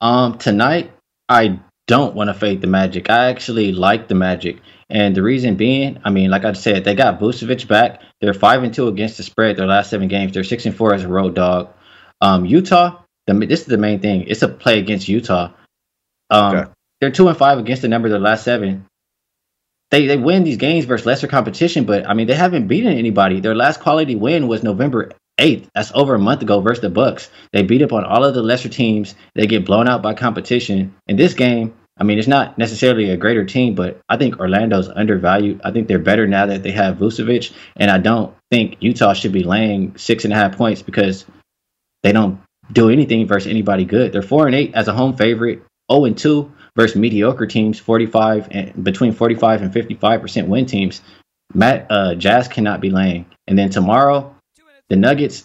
[0.00, 0.92] Um, tonight
[1.28, 3.10] I don't want to fade the Magic.
[3.10, 4.60] I actually like the Magic.
[4.90, 8.02] And the reason being, I mean, like I said, they got Vucevic back.
[8.20, 10.34] They're five and two against the spread their last seven games.
[10.34, 11.70] They're six and four as a road dog.
[12.22, 14.24] Um, Utah, the, this is the main thing.
[14.28, 15.52] It's a play against Utah.
[16.30, 16.72] Um, okay.
[17.00, 18.86] They're two and five against the number of their last seven.
[19.90, 23.40] they they win these games versus lesser competition, but I mean they haven't beaten anybody.
[23.40, 25.70] Their last quality win was November eighth.
[25.74, 27.30] That's over a month ago versus the Bucks.
[27.52, 29.14] They beat up on all of the lesser teams.
[29.34, 30.94] They get blown out by competition.
[31.06, 34.88] In this game, I mean it's not necessarily a greater team, but I think Orlando's
[34.88, 35.60] undervalued.
[35.64, 39.32] I think they're better now that they have Vucevic, and I don't think Utah should
[39.32, 41.24] be laying six and a half points because
[42.02, 42.40] they don't
[42.72, 44.12] do anything versus anybody good.
[44.12, 47.78] They're four and eight as a home favorite, zero oh and two versus mediocre teams,
[47.78, 51.02] 45 and between 45 and 55 percent win teams.
[51.54, 53.26] Matt uh, Jazz cannot be laying.
[53.46, 54.36] And then tomorrow,
[54.88, 55.44] the Nuggets,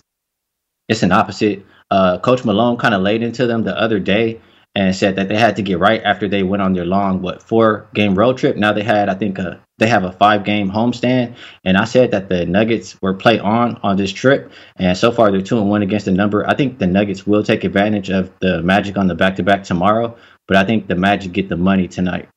[0.88, 1.66] it's an opposite.
[1.92, 4.42] Uh, Coach Malone kind of laid into them the other day
[4.76, 7.44] and said that they had to get right after they went on their long what
[7.44, 8.58] four game road trip.
[8.58, 12.12] Now they had I think a, they have a five game homestand, and I said
[12.12, 15.70] that the Nuggets were play on on this trip, and so far they're two and
[15.70, 16.48] one against the number.
[16.50, 19.64] I think the Nuggets will take advantage of the Magic on the back to back
[19.64, 20.18] tomorrow,
[20.48, 22.28] but I think the Magic get the money tonight.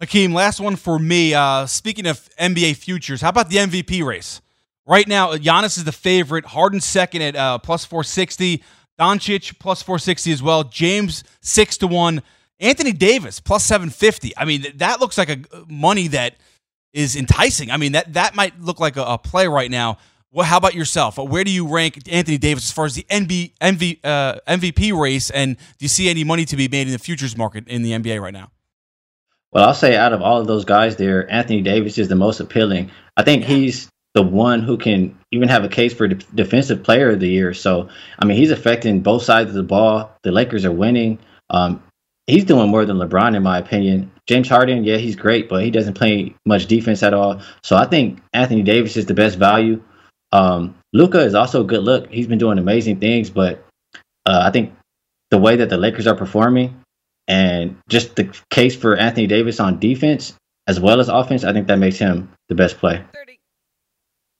[0.00, 1.32] Hakeem, last one for me.
[1.32, 4.42] Uh, speaking of NBA futures, how about the MVP race?
[4.86, 6.44] Right now, Giannis is the favorite.
[6.44, 8.62] Harden second at uh, plus 460.
[8.98, 10.64] Doncic plus 460 as well.
[10.64, 12.22] James six to one.
[12.60, 14.36] Anthony Davis plus 750.
[14.36, 16.36] I mean, that looks like a money that
[16.92, 17.70] is enticing.
[17.70, 19.98] I mean, that that might look like a, a play right now.
[20.32, 21.18] Well, how about yourself?
[21.18, 25.30] Where do you rank Anthony Davis as far as the NB, MV, uh, MVP race?
[25.30, 27.92] And do you see any money to be made in the futures market in the
[27.92, 28.50] NBA right now?
[29.52, 32.40] Well, I'll say out of all of those guys there, Anthony Davis is the most
[32.40, 32.90] appealing.
[33.16, 37.10] I think he's the one who can even have a case for de- defensive player
[37.10, 37.52] of the year.
[37.52, 40.10] So, I mean, he's affecting both sides of the ball.
[40.22, 41.18] The Lakers are winning.
[41.50, 41.82] Um,
[42.26, 44.10] he's doing more than LeBron, in my opinion.
[44.26, 47.42] James Harden, yeah, he's great, but he doesn't play much defense at all.
[47.62, 49.82] So I think Anthony Davis is the best value.
[50.32, 52.10] Um, Luka is also a good look.
[52.10, 53.66] He's been doing amazing things, but
[54.24, 54.72] uh, I think
[55.30, 56.82] the way that the Lakers are performing
[57.28, 60.32] and just the case for Anthony Davis on defense
[60.66, 63.04] as well as offense, I think that makes him the best play.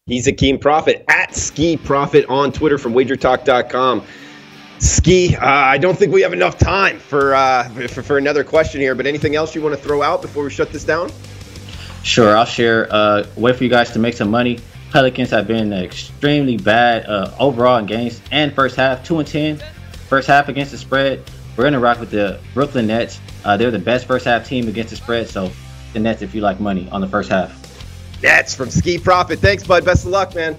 [0.08, 4.04] He's Hakeem Profit at Ski Profit on Twitter from wagertalk.com.
[4.78, 8.80] Ski, uh, I don't think we have enough time for, uh, for, for another question
[8.80, 11.10] here, but anything else you want to throw out before we shut this down?
[12.04, 12.86] Sure, I'll share.
[12.88, 14.60] Uh, way for you guys to make some money.
[14.92, 19.60] Pelicans have been extremely bad uh, overall in games and first half, two and ten.
[20.08, 21.28] First half against the spread.
[21.56, 23.18] We're gonna rock with the Brooklyn Nets.
[23.44, 25.50] Uh, they're the best first half team against the spread, so
[25.94, 27.65] the Nets if you like money on the first half.
[28.22, 29.38] Nets from Ski Profit.
[29.38, 29.84] Thanks, bud.
[29.84, 30.58] Best of luck, man.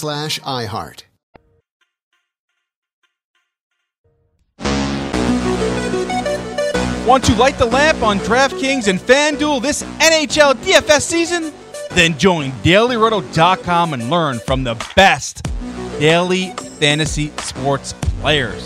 [0.01, 1.03] slash iHeart.
[7.05, 11.53] Want to light the lamp on DraftKings and FanDuel this NHL DFS season?
[11.91, 15.45] Then join DailyRoto.com and learn from the best
[15.99, 16.49] daily
[16.79, 18.63] fantasy sports players.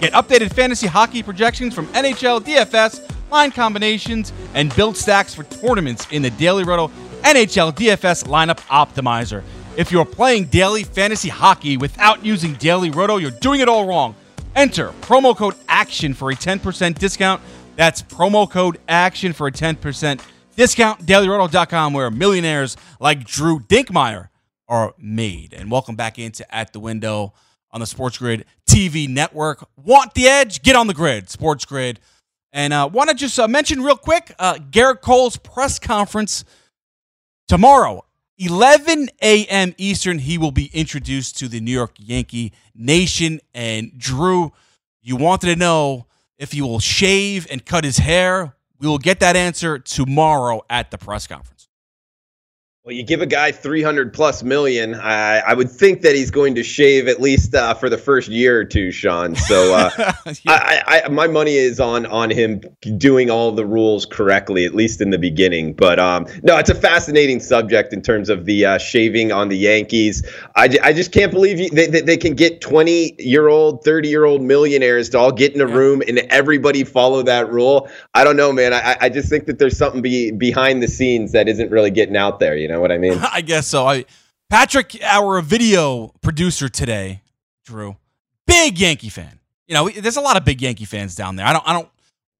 [0.00, 6.06] Get updated fantasy hockey projections from NHL DFS, line combinations, and build stacks for tournaments
[6.10, 6.88] in the Daily Roto
[7.22, 9.42] NHL DFS lineup optimizer.
[9.78, 14.16] If you're playing daily fantasy hockey without using Daily Roto, you're doing it all wrong.
[14.56, 17.40] Enter promo code ACTION for a 10% discount.
[17.76, 20.20] That's promo code ACTION for a 10%
[20.56, 21.06] discount.
[21.06, 24.30] DailyRoto.com, where millionaires like Drew Dinkmeyer
[24.66, 25.54] are made.
[25.54, 27.32] And welcome back into At the Window
[27.70, 29.64] on the Sports Grid TV network.
[29.76, 30.60] Want the edge?
[30.62, 32.00] Get on the grid, Sports Grid.
[32.52, 36.44] And uh, want to just uh, mention real quick uh, Gerrit Cole's press conference
[37.46, 38.04] tomorrow,
[38.38, 39.74] 11 a.m.
[39.78, 40.20] Eastern.
[40.20, 43.40] He will be introduced to the New York Yankee Nation.
[43.52, 44.52] And Drew,
[45.02, 46.06] you wanted to know
[46.38, 48.54] if he will shave and cut his hair.
[48.78, 51.57] We will get that answer tomorrow at the press conference.
[52.88, 54.94] Well, you give a guy 300 plus million.
[54.94, 58.28] I, I would think that he's going to shave at least uh, for the first
[58.30, 59.36] year or two, Sean.
[59.36, 59.90] So uh,
[60.26, 62.62] I, I, I, my money is on on him
[62.96, 65.74] doing all the rules correctly, at least in the beginning.
[65.74, 69.58] But um, no, it's a fascinating subject in terms of the uh, shaving on the
[69.58, 70.26] Yankees.
[70.56, 74.24] I, I just can't believe you, they, they can get 20 year old, 30 year
[74.24, 77.86] old millionaires to all get in a room and everybody follow that rule.
[78.14, 78.72] I don't know, man.
[78.72, 82.16] I, I just think that there's something be, behind the scenes that isn't really getting
[82.16, 82.56] out there.
[82.56, 83.18] You know what I mean?
[83.32, 83.86] I guess so.
[83.86, 84.04] I
[84.50, 87.22] Patrick, our video producer today,
[87.64, 87.96] Drew,
[88.46, 89.40] big Yankee fan.
[89.66, 91.46] You know, there's a lot of big Yankee fans down there.
[91.46, 91.88] I don't I don't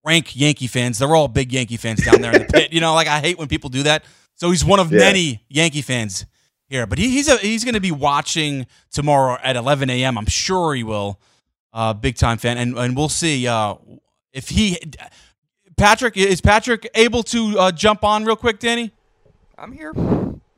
[0.05, 0.99] rank Yankee fans.
[0.99, 2.73] They're all big Yankee fans down there in the pit.
[2.73, 4.05] You know, like I hate when people do that.
[4.35, 5.01] So he's one of yeah.
[5.01, 6.25] many Yankee fans
[6.69, 6.87] here.
[6.87, 10.17] But he, he's a, he's going to be watching tomorrow at 11 a.m.
[10.17, 11.21] I'm sure he will.
[11.73, 13.75] Uh, big time fan, and and we'll see uh,
[14.33, 14.79] if he.
[15.77, 18.91] Patrick is Patrick able to uh, jump on real quick, Danny?
[19.57, 19.93] I'm here.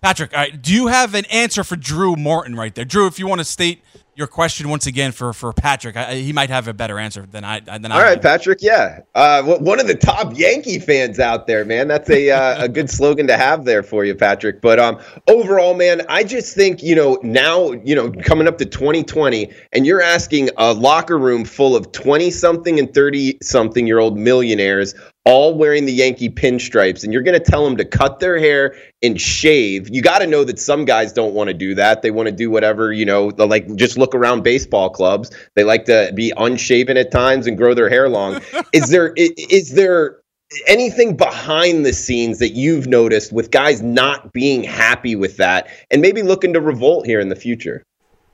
[0.01, 2.87] Patrick, right, do you have an answer for Drew Morton right there?
[2.87, 3.83] Drew, if you want to state
[4.15, 7.45] your question once again for for Patrick, I, he might have a better answer than
[7.45, 7.61] I.
[7.61, 8.59] Than All I right, Patrick.
[8.61, 11.89] Yeah, uh, one of the top Yankee fans out there, man.
[11.89, 14.61] That's a uh, a good slogan to have there for you, Patrick.
[14.61, 18.67] But um, overall, man, I just think you know now you know coming up to
[18.67, 23.99] 2020, and you're asking a locker room full of 20 something and 30 something year
[23.99, 24.95] old millionaires
[25.25, 28.75] all wearing the Yankee pinstripes, and you're going to tell them to cut their hair
[29.03, 29.89] and shave.
[29.91, 32.03] You got to know that some guys don't want to do that.
[32.03, 35.31] They want to do whatever, you know, like just look around baseball clubs.
[35.57, 38.41] They like to be unshaven at times and grow their hair long.
[38.73, 40.21] is there is there
[40.66, 46.03] anything behind the scenes that you've noticed with guys not being happy with that and
[46.03, 47.85] maybe looking to revolt here in the future?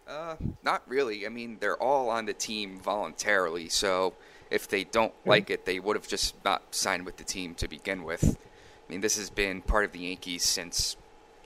[0.08, 1.26] Uh, not really.
[1.26, 4.14] I mean, they're all on the team voluntarily, so
[4.50, 7.68] if they don't like it, they would have just not signed with the team to
[7.68, 8.36] begin with.
[8.88, 10.96] I mean, this has been part of the Yankees since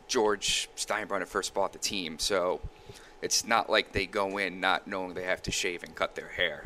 [0.07, 2.61] George Steinbrenner first bought the team, so
[3.22, 6.28] it's not like they go in not knowing they have to shave and cut their
[6.28, 6.64] hair.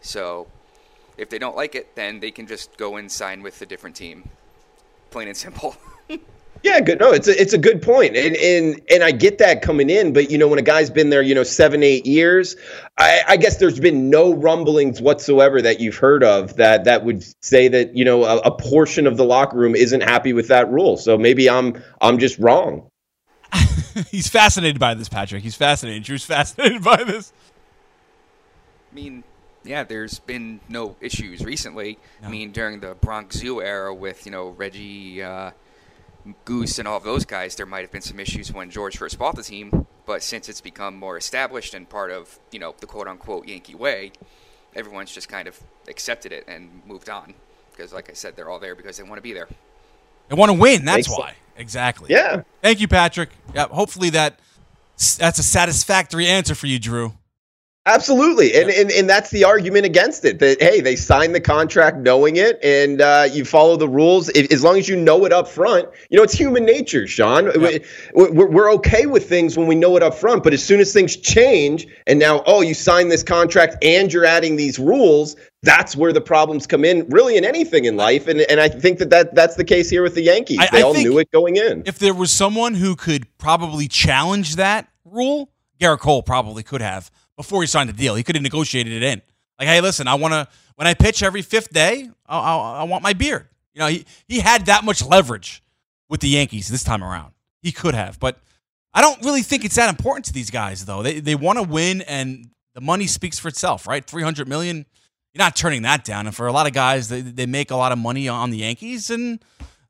[0.00, 0.46] So
[1.16, 3.96] if they don't like it, then they can just go and sign with a different
[3.96, 4.28] team.
[5.10, 5.76] Plain and simple.
[6.62, 7.00] Yeah, good.
[7.00, 10.12] No, it's a, it's a good point, and and and I get that coming in,
[10.12, 12.54] but you know when a guy's been there, you know, seven eight years,
[12.98, 17.24] I, I guess there's been no rumblings whatsoever that you've heard of that that would
[17.44, 20.70] say that you know a, a portion of the locker room isn't happy with that
[20.70, 20.96] rule.
[20.96, 22.88] So maybe I'm I'm just wrong.
[24.10, 25.42] He's fascinated by this, Patrick.
[25.42, 26.04] He's fascinated.
[26.04, 27.32] Drew's fascinated by this.
[28.92, 29.24] I mean,
[29.64, 31.98] yeah, there's been no issues recently.
[32.20, 32.28] No.
[32.28, 35.24] I mean, during the Bronx Zoo era with you know Reggie.
[35.24, 35.50] Uh,
[36.44, 39.18] Goose and all of those guys, there might have been some issues when George first
[39.18, 39.86] bought the team.
[40.06, 43.74] But since it's become more established and part of you know the quote unquote Yankee
[43.74, 44.12] way,
[44.74, 47.34] everyone's just kind of accepted it and moved on.
[47.70, 49.48] Because, like I said, they're all there because they want to be there.
[50.28, 50.84] They want to win.
[50.84, 51.18] That's Thanks.
[51.18, 51.34] why.
[51.56, 52.08] Exactly.
[52.10, 52.42] Yeah.
[52.60, 53.30] Thank you, Patrick.
[53.54, 53.68] Yeah.
[53.68, 54.38] Hopefully that
[55.18, 57.14] that's a satisfactory answer for you, Drew.
[57.84, 60.38] Absolutely, and, and and that's the argument against it.
[60.38, 64.52] That hey, they signed the contract knowing it, and uh, you follow the rules if,
[64.52, 65.88] as long as you know it up front.
[66.08, 67.46] You know, it's human nature, Sean.
[67.60, 67.78] Yeah.
[68.14, 70.92] We're, we're okay with things when we know it up front, but as soon as
[70.92, 75.96] things change, and now oh, you signed this contract and you're adding these rules, that's
[75.96, 77.04] where the problems come in.
[77.08, 80.04] Really, in anything in life, and and I think that, that that's the case here
[80.04, 80.60] with the Yankees.
[80.60, 81.82] I, they I all knew it going in.
[81.84, 87.10] If there was someone who could probably challenge that rule, Gerrit Cole probably could have
[87.36, 88.14] before he signed the deal.
[88.14, 89.22] He could have negotiated it in.
[89.58, 92.82] Like, hey, listen, I want to when I pitch every fifth day, I, I, I
[92.84, 93.48] want my beard.
[93.74, 95.62] You know, he he had that much leverage
[96.08, 97.32] with the Yankees this time around.
[97.62, 98.38] He could have, but
[98.94, 101.02] I don't really think it's that important to these guys though.
[101.02, 104.04] They they want to win, and the money speaks for itself, right?
[104.04, 104.86] Three hundred million.
[105.32, 106.26] You're not turning that down.
[106.26, 108.58] And for a lot of guys, they, they make a lot of money on the
[108.58, 109.42] Yankees, and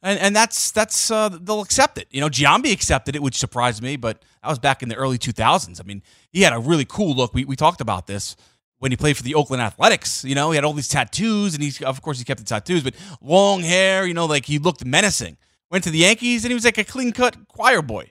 [0.03, 2.09] and and that's that's uh, they'll accept it.
[2.11, 5.19] You know, Giambi accepted it, which surprised me, but that was back in the early
[5.19, 5.81] 2000s.
[5.81, 7.35] I mean, he had a really cool look.
[7.35, 8.37] We we talked about this
[8.79, 10.25] when he played for the Oakland Athletics.
[10.25, 12.83] You know, he had all these tattoos, and he's of course he kept the tattoos,
[12.83, 14.07] but long hair.
[14.07, 15.37] You know, like he looked menacing.
[15.71, 18.11] Went to the Yankees, and he was like a clean cut choir boy.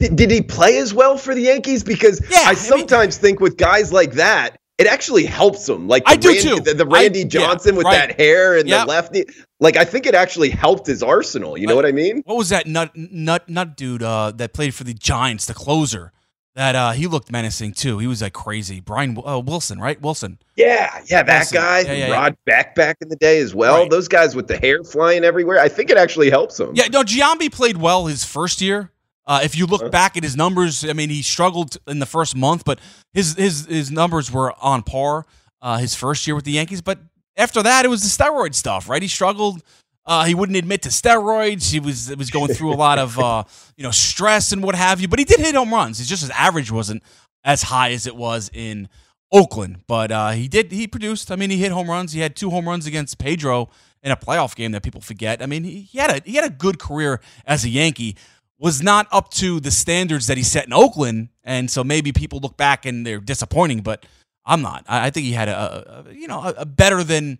[0.00, 1.82] Did, did he play as well for the Yankees?
[1.82, 5.86] Because yeah, I sometimes I mean, think with guys like that, it actually helps him.
[5.86, 6.60] Like I do Randy, too.
[6.60, 8.08] The, the Randy I, Johnson yeah, with right.
[8.08, 8.86] that hair and yep.
[8.86, 9.24] the lefty.
[9.60, 11.56] Like I think it actually helped his arsenal.
[11.56, 12.22] You know what I mean?
[12.24, 16.12] What was that nut nut nut dude uh, that played for the Giants, the closer?
[16.56, 17.98] That uh, he looked menacing too.
[17.98, 18.78] He was like crazy.
[18.78, 20.00] Brian uh, Wilson, right?
[20.00, 20.38] Wilson.
[20.54, 21.56] Yeah, yeah, that Wilson.
[21.56, 21.80] guy.
[21.80, 22.36] Yeah, yeah, Rod.
[22.46, 23.80] Beck back in the day as well.
[23.82, 23.90] Right.
[23.90, 25.58] Those guys with the hair flying everywhere.
[25.58, 26.70] I think it actually helps him.
[26.74, 28.92] Yeah, no, Giambi played well his first year.
[29.26, 32.36] Uh, if you look back at his numbers, I mean, he struggled in the first
[32.36, 32.78] month, but
[33.12, 35.24] his his his numbers were on par
[35.62, 36.82] uh, his first year with the Yankees.
[36.82, 36.98] But
[37.36, 39.00] after that, it was the steroid stuff, right?
[39.00, 39.62] He struggled.
[40.06, 41.72] Uh, he wouldn't admit to steroids.
[41.72, 43.44] He was was going through a lot of uh,
[43.76, 45.08] you know stress and what have you.
[45.08, 46.00] But he did hit home runs.
[46.00, 47.02] It's just his average wasn't
[47.44, 48.88] as high as it was in
[49.32, 49.80] Oakland.
[49.86, 51.30] But uh, he did he produced.
[51.30, 52.12] I mean, he hit home runs.
[52.12, 53.70] He had two home runs against Pedro
[54.02, 55.42] in a playoff game that people forget.
[55.42, 58.16] I mean, he, he had a he had a good career as a Yankee
[58.58, 62.38] was not up to the standards that he set in Oakland, and so maybe people
[62.38, 63.80] look back and they're disappointing.
[63.80, 64.06] But
[64.44, 64.84] I'm not.
[64.88, 67.38] I, think he had a, a you know a, a, better than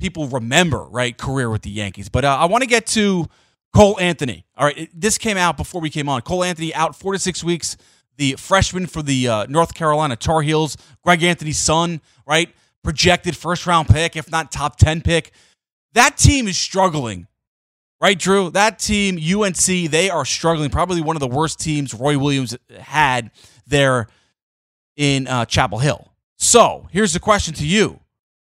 [0.00, 2.08] people remember right career with the Yankees.
[2.08, 3.26] But uh, I want to get to
[3.74, 4.44] Cole Anthony.
[4.56, 6.20] All right, it, this came out before we came on.
[6.22, 7.76] Cole Anthony out four to six weeks.
[8.16, 12.54] The freshman for the uh, North Carolina Tar Heels, Greg Anthony's son, right?
[12.84, 15.32] Projected first round pick, if not top ten pick.
[15.94, 17.26] That team is struggling
[18.00, 18.48] Right, Drew?
[18.50, 20.70] That team, UNC, they are struggling.
[20.70, 23.30] Probably one of the worst teams Roy Williams had
[23.66, 24.06] there
[24.96, 26.08] in uh, Chapel Hill.
[26.38, 28.00] So here's the question to you.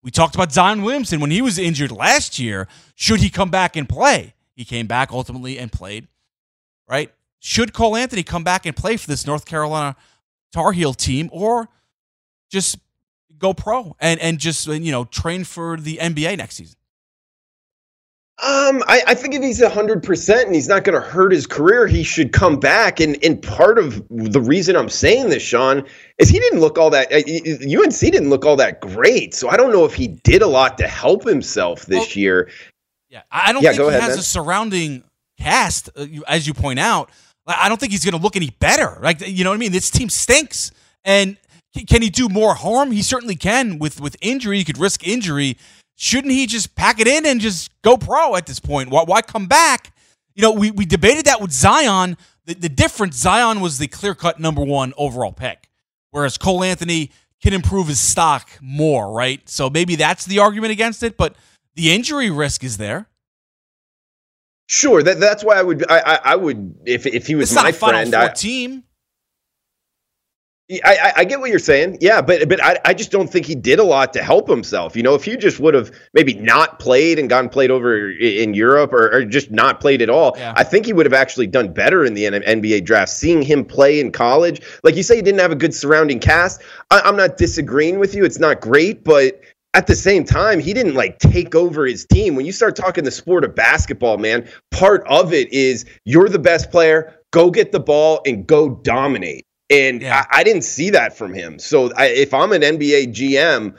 [0.04, 2.68] We talked about Zion Williamson when he was injured last year.
[2.96, 4.34] Should he come back and play?
[4.56, 6.08] He came back ultimately and played,
[6.88, 7.12] right?
[7.40, 9.96] Should Cole Anthony come back and play for this North Carolina
[10.54, 11.68] Tar Heel team or
[12.50, 12.78] just
[13.38, 16.78] go pro and, and just, you know, train for the NBA next season?
[18.44, 21.46] Um, I, I, think if he's hundred percent and he's not going to hurt his
[21.46, 23.00] career, he should come back.
[23.00, 25.86] And and part of the reason I'm saying this, Sean,
[26.18, 27.14] is he didn't look all that.
[27.14, 29.36] UNC uh, didn't look all that great.
[29.36, 32.50] So I don't know if he did a lot to help himself this well, year.
[33.12, 34.20] Yeah, I don't yeah, think he ahead, has man.
[34.20, 35.04] a surrounding
[35.40, 37.12] cast, uh, as you point out.
[37.46, 38.98] I don't think he's going to look any better.
[39.04, 39.72] Like you know what I mean?
[39.72, 40.72] This team stinks,
[41.04, 41.38] and
[41.88, 42.90] can he do more harm?
[42.92, 43.78] He certainly can.
[43.78, 45.58] With with injury, he could risk injury
[46.02, 48.90] shouldn't he just pack it in and just go pro at this point?
[48.90, 49.94] Why, why come back?
[50.34, 52.18] You know, we, we debated that with Zion.
[52.46, 55.70] The, the difference, Zion was the clear cut number one overall pick,
[56.10, 57.12] whereas Cole Anthony
[57.44, 59.48] can improve his stock more, right?
[59.48, 61.36] So maybe that's the argument against it, but
[61.76, 63.08] the injury risk is there.
[64.66, 67.62] Sure, that, that's why I would I, I, I would if if he was it's
[67.62, 68.16] my friend.
[68.16, 68.86] I, team.
[70.84, 71.98] I, I, get what you're saying.
[72.00, 74.96] Yeah, but but I, I just don't think he did a lot to help himself.
[74.96, 78.54] You know, if he just would have maybe not played and gotten played over in
[78.54, 80.54] Europe or, or just not played at all, yeah.
[80.56, 83.10] I think he would have actually done better in the NBA draft.
[83.10, 86.62] Seeing him play in college, like you say, he didn't have a good surrounding cast.
[86.90, 88.24] I, I'm not disagreeing with you.
[88.24, 89.42] It's not great, but
[89.74, 92.36] at the same time, he didn't like take over his team.
[92.36, 96.40] When you start talking the sport of basketball, man, part of it is you're the
[96.40, 99.46] best player, go get the ball and go dominate.
[99.72, 100.26] And yeah.
[100.30, 101.58] I, I, didn't see that from him.
[101.58, 103.74] So I, if I'm an NBA GM,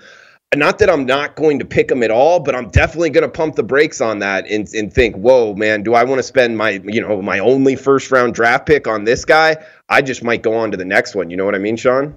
[0.57, 3.29] not that I'm not going to pick him at all, but I'm definitely going to
[3.31, 6.57] pump the brakes on that and, and think, whoa, man, do I want to spend
[6.57, 9.57] my, you know, my only first round draft pick on this guy?
[9.89, 11.31] I just might go on to the next one.
[11.31, 12.15] You know what I mean, Sean?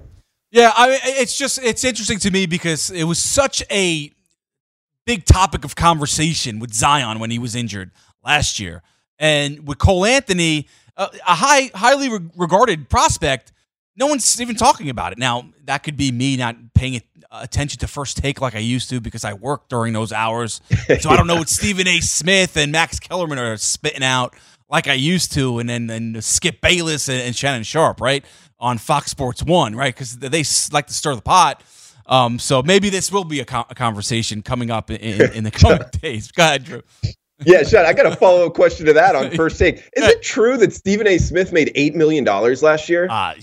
[0.50, 4.10] Yeah, I mean, it's just it's interesting to me because it was such a
[5.04, 7.90] big topic of conversation with Zion when he was injured
[8.24, 8.82] last year,
[9.18, 13.52] and with Cole Anthony, uh, a high highly re- regarded prospect
[13.96, 15.18] no one's even talking about it.
[15.18, 17.00] Now, that could be me not paying
[17.32, 20.60] attention to first take like I used to because I work during those hours.
[21.00, 22.00] So I don't know what Stephen A.
[22.00, 24.34] Smith and Max Kellerman are spitting out
[24.68, 28.24] like I used to, and then and Skip Bayless and, and Shannon Sharpe, right,
[28.58, 31.62] on Fox Sports One, right, because they like to stir the pot.
[32.06, 35.44] Um, so maybe this will be a, co- a conversation coming up in, in, in
[35.44, 36.30] the coming days.
[36.30, 36.82] Go ahead, Drew.
[37.44, 39.76] yeah, Sean, I got a follow up question to that on first take.
[39.94, 41.18] Is it true that Stephen A.
[41.18, 43.08] Smith made eight million dollars last year?
[43.10, 43.34] Uh,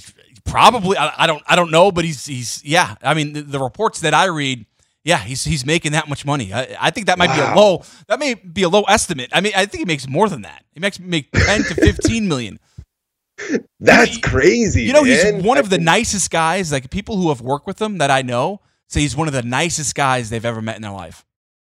[0.46, 0.98] probably.
[0.98, 1.44] I, I, don't.
[1.48, 2.96] I don't know, but he's he's yeah.
[3.02, 4.66] I mean, the, the, reports that I read,
[5.04, 6.54] yeah, he's he's making that much money.
[6.54, 7.36] I, I think that might wow.
[7.36, 7.84] be a low.
[8.08, 9.30] That may be a low estimate.
[9.34, 10.64] I mean, I think he makes more than that.
[10.74, 12.60] He makes make ten to fifteen million.
[13.80, 14.84] That's crazy.
[14.84, 15.36] You know, man.
[15.36, 16.72] he's one of the nicest guys.
[16.72, 19.44] Like people who have worked with him that I know say he's one of the
[19.44, 21.26] nicest guys they've ever met in their life.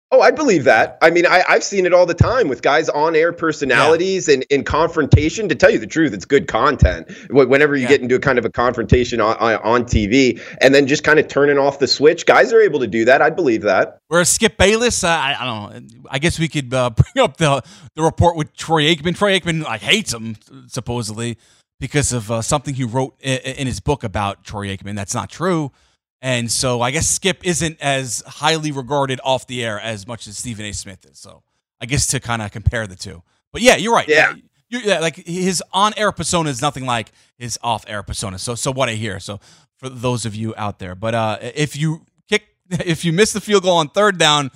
[0.09, 0.97] Oh, I believe that.
[1.01, 4.35] I mean, I, have seen it all the time with guys on air personalities yeah.
[4.35, 5.49] and in confrontation.
[5.49, 7.11] To tell you the truth, it's good content.
[7.29, 7.89] Whenever you yeah.
[7.89, 11.27] get into a kind of a confrontation on, on TV and then just kind of
[11.27, 13.21] turning off the switch, guys are able to do that.
[13.21, 13.99] I believe that.
[14.07, 16.01] Whereas Skip Bayless, uh, I, I, don't know.
[16.09, 17.61] I guess we could uh, bring up the
[17.95, 19.17] the report with Troy Aikman.
[19.17, 20.37] Troy Aikman like hates him
[20.67, 21.37] supposedly
[21.81, 24.95] because of uh, something he wrote in, in his book about Troy Aikman.
[24.95, 25.73] That's not true.
[26.21, 30.37] And so I guess Skip isn't as highly regarded off the air as much as
[30.37, 30.73] Stephen A.
[30.73, 31.19] Smith is.
[31.19, 31.43] So
[31.79, 33.21] I guess to kind of compare the two.
[33.51, 34.07] But yeah, you're right.
[34.07, 34.33] Yeah.
[34.69, 38.37] You, yeah, like his on-air persona is nothing like his off-air persona.
[38.37, 39.19] So, so what I hear.
[39.19, 39.39] So,
[39.77, 43.39] for those of you out there, but uh, if you kick, if you miss the
[43.39, 44.51] field goal on third down,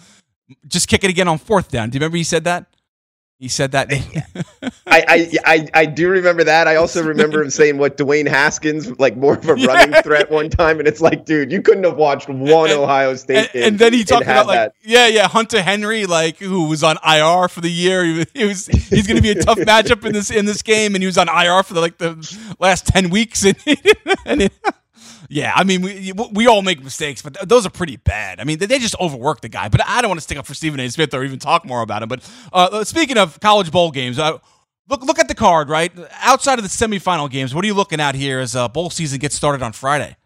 [0.68, 1.90] just kick it again on fourth down.
[1.90, 2.66] Do you remember he said that?
[3.42, 3.92] He said that.
[4.86, 6.68] I, I, I I do remember that.
[6.68, 9.66] I also remember him saying what Dwayne Haskins like more of a yeah.
[9.66, 13.16] running threat one time, and it's like, dude, you couldn't have watched one and, Ohio
[13.16, 14.76] State and, and then he talked about like, that.
[14.84, 18.04] yeah, yeah, Hunter Henry, like who was on IR for the year.
[18.04, 20.62] He was, he was he's going to be a tough matchup in this in this
[20.62, 23.56] game, and he was on IR for the, like the last ten weeks, and,
[24.24, 24.54] and it,
[25.32, 28.42] yeah, I mean, we we all make mistakes, but those are pretty bad.
[28.42, 29.70] I mean, they just overwork the guy.
[29.70, 30.90] But I don't want to stick up for Stephen A.
[30.90, 32.10] Smith or even talk more about him.
[32.10, 34.40] But uh, uh, speaking of college bowl games, uh,
[34.90, 35.70] look look at the card.
[35.70, 38.90] Right outside of the semifinal games, what are you looking at here as uh, bowl
[38.90, 40.18] season gets started on Friday?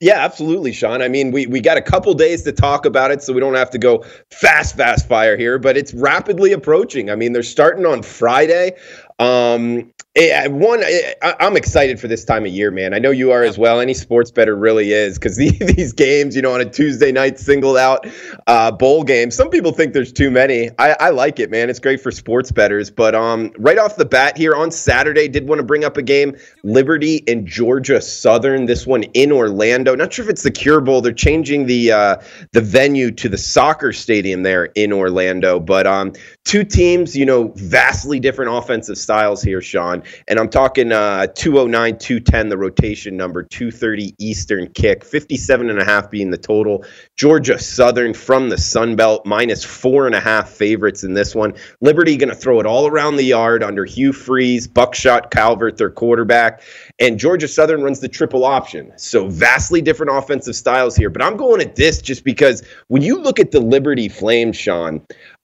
[0.00, 1.02] Yeah, absolutely, Sean.
[1.02, 3.54] I mean, we, we got a couple days to talk about it, so we don't
[3.54, 7.10] have to go fast, fast fire here, but it's rapidly approaching.
[7.10, 8.76] I mean, they're starting on Friday.
[9.18, 12.94] Um, eh, one, eh, I, am excited for this time of year, man.
[12.94, 13.80] I know you are as well.
[13.80, 17.38] Any sports better really is because the, these games, you know, on a Tuesday night
[17.38, 18.06] singled out
[18.46, 19.32] uh, bowl game.
[19.32, 20.70] Some people think there's too many.
[20.78, 21.68] I, I like it, man.
[21.68, 22.90] It's great for sports betters.
[22.90, 26.02] But um, right off the bat here on Saturday, did want to bring up a
[26.02, 28.66] game: Liberty and Georgia Southern.
[28.66, 29.96] This one in Orlando.
[29.96, 31.00] Not sure if it's the Cure Bowl.
[31.00, 32.16] They're changing the uh,
[32.52, 35.58] the venue to the soccer stadium there in Orlando.
[35.58, 36.12] But um,
[36.44, 40.02] two teams, you know, vastly different offensive styles here, Sean.
[40.28, 45.84] And I'm talking uh, 209, 210, the rotation number, 230 Eastern kick, 57 and a
[45.84, 46.84] half being the total.
[47.16, 51.54] Georgia Southern from the Sun Belt, minus four and a half favorites in this one.
[51.80, 55.88] Liberty going to throw it all around the yard under Hugh Freeze, Buckshot Calvert, their
[55.88, 56.60] quarterback.
[56.98, 58.92] And Georgia Southern runs the triple option.
[58.96, 61.08] So vastly different offensive styles here.
[61.08, 65.00] But I'm going at this just because when you look at the Liberty Flames, Sean,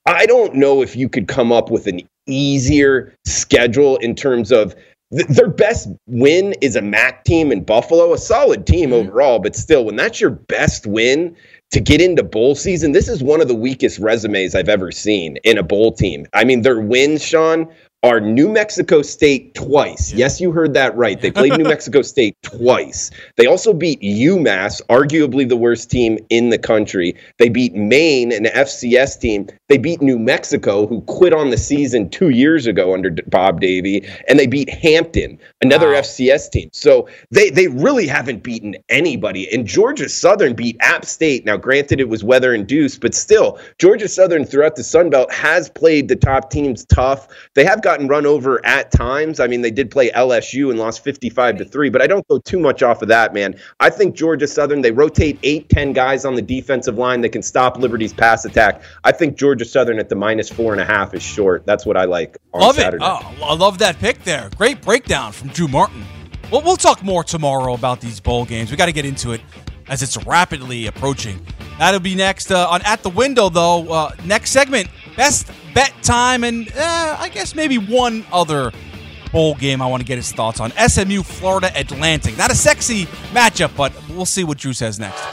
[0.06, 4.74] I don't know if you could come up with an easier schedule in terms of
[5.12, 9.08] th- their best win is a MAC team in Buffalo, a solid team mm-hmm.
[9.08, 11.36] overall, but still, when that's your best win
[11.70, 15.38] to get into bowl season, this is one of the weakest resumes I've ever seen
[15.44, 16.26] in a bowl team.
[16.32, 17.68] I mean, their wins, Sean,
[18.04, 20.12] are New Mexico State twice.
[20.12, 20.18] Yeah.
[20.18, 21.18] Yes, you heard that right.
[21.18, 23.10] They played New Mexico State twice.
[23.36, 27.16] They also beat UMass, arguably the worst team in the country.
[27.38, 29.48] They beat Maine, an FCS team.
[29.70, 34.06] They beat New Mexico, who quit on the season two years ago under Bob Davie,
[34.28, 36.00] and they beat Hampton, another wow.
[36.00, 36.68] FCS team.
[36.74, 39.50] So they they really haven't beaten anybody.
[39.50, 41.46] And Georgia Southern beat App State.
[41.46, 45.70] Now, granted, it was weather induced, but still, Georgia Southern throughout the Sun Belt has
[45.70, 47.28] played the top teams tough.
[47.54, 49.38] They have got gotten run over at times.
[49.38, 52.38] I mean, they did play LSU and lost 55 to 3, but I don't go
[52.38, 53.54] too much off of that, man.
[53.78, 57.42] I think Georgia Southern, they rotate eight, 10 guys on the defensive line that can
[57.42, 58.82] stop Liberty's pass attack.
[59.04, 61.64] I think Georgia Southern at the minus four and a half is short.
[61.66, 63.04] That's what I like love Saturday.
[63.04, 63.08] It.
[63.08, 64.50] Oh, I love that pick there.
[64.56, 66.04] Great breakdown from Drew Martin.
[66.50, 68.72] Well, we'll talk more tomorrow about these bowl games.
[68.72, 69.40] We got to get into it
[69.88, 71.44] as it's rapidly approaching.
[71.78, 73.88] That'll be next uh, on At the Window, though.
[73.92, 78.72] Uh, next segment, best bet time, and uh, I guess maybe one other
[79.32, 80.70] bowl game I want to get his thoughts on.
[80.72, 82.38] SMU Florida Atlantic.
[82.38, 85.32] Not a sexy matchup, but we'll see what Drew says next.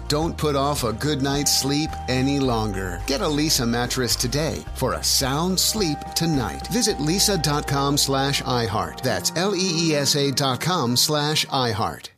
[0.11, 3.01] Don't put off a good night's sleep any longer.
[3.07, 6.67] Get a Leesa mattress today for a sound sleep tonight.
[6.67, 8.99] Visit leesa.com slash iHeart.
[9.03, 12.09] That's L-E-E-S-A dot com slash iHeart.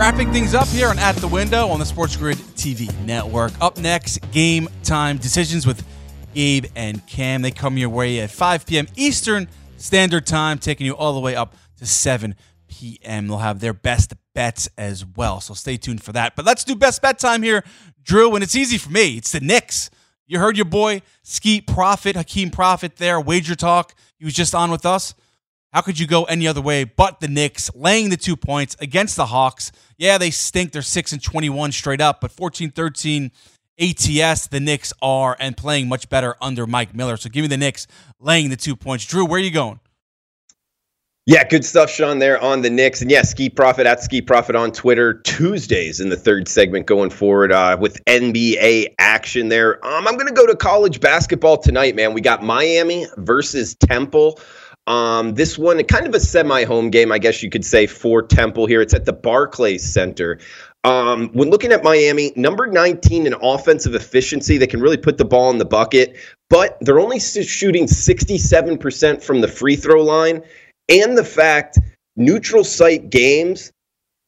[0.00, 3.52] Wrapping things up here on At the Window on the Sports Grid TV network.
[3.60, 5.86] Up next, game time decisions with
[6.32, 7.42] Gabe and Cam.
[7.42, 8.86] They come your way at 5 p.m.
[8.96, 9.48] Eastern
[9.80, 12.34] Standard Time, taking you all the way up to 7
[12.68, 13.28] p.m.
[13.28, 15.40] They'll have their best bets as well.
[15.40, 16.36] So stay tuned for that.
[16.36, 17.64] But let's do best bet time here,
[18.02, 18.34] Drew.
[18.34, 19.16] And it's easy for me.
[19.16, 19.90] It's the Knicks.
[20.26, 23.94] You heard your boy Skeet Profit, Hakeem Profit there, Wager Talk.
[24.18, 25.14] He was just on with us.
[25.72, 29.16] How could you go any other way but the Knicks laying the two points against
[29.16, 29.72] the Hawks?
[29.98, 30.72] Yeah, they stink.
[30.72, 33.30] They're 6 and 21 straight up, but 14 13
[33.80, 37.16] ATS, the Knicks are, and playing much better under Mike Miller.
[37.16, 37.86] So give me the Knicks
[38.18, 39.04] laying the two points.
[39.06, 39.80] Drew, where are you going?
[41.26, 43.02] Yeah, good stuff, Sean, there on the Knicks.
[43.02, 45.14] And yeah, Ski Profit at Ski Profit on Twitter.
[45.14, 49.84] Tuesdays in the third segment going forward uh, with NBA action there.
[49.86, 52.14] Um, I'm going to go to college basketball tonight, man.
[52.14, 54.40] We got Miami versus Temple.
[54.86, 58.22] Um, this one, kind of a semi home game, I guess you could say, for
[58.22, 58.80] Temple here.
[58.80, 60.40] It's at the Barclays Center.
[60.84, 65.24] Um, when looking at Miami, number 19 in offensive efficiency, they can really put the
[65.24, 66.16] ball in the bucket,
[66.48, 70.42] but they're only shooting 67% from the free throw line.
[70.88, 71.78] And the fact
[72.16, 73.72] neutral site games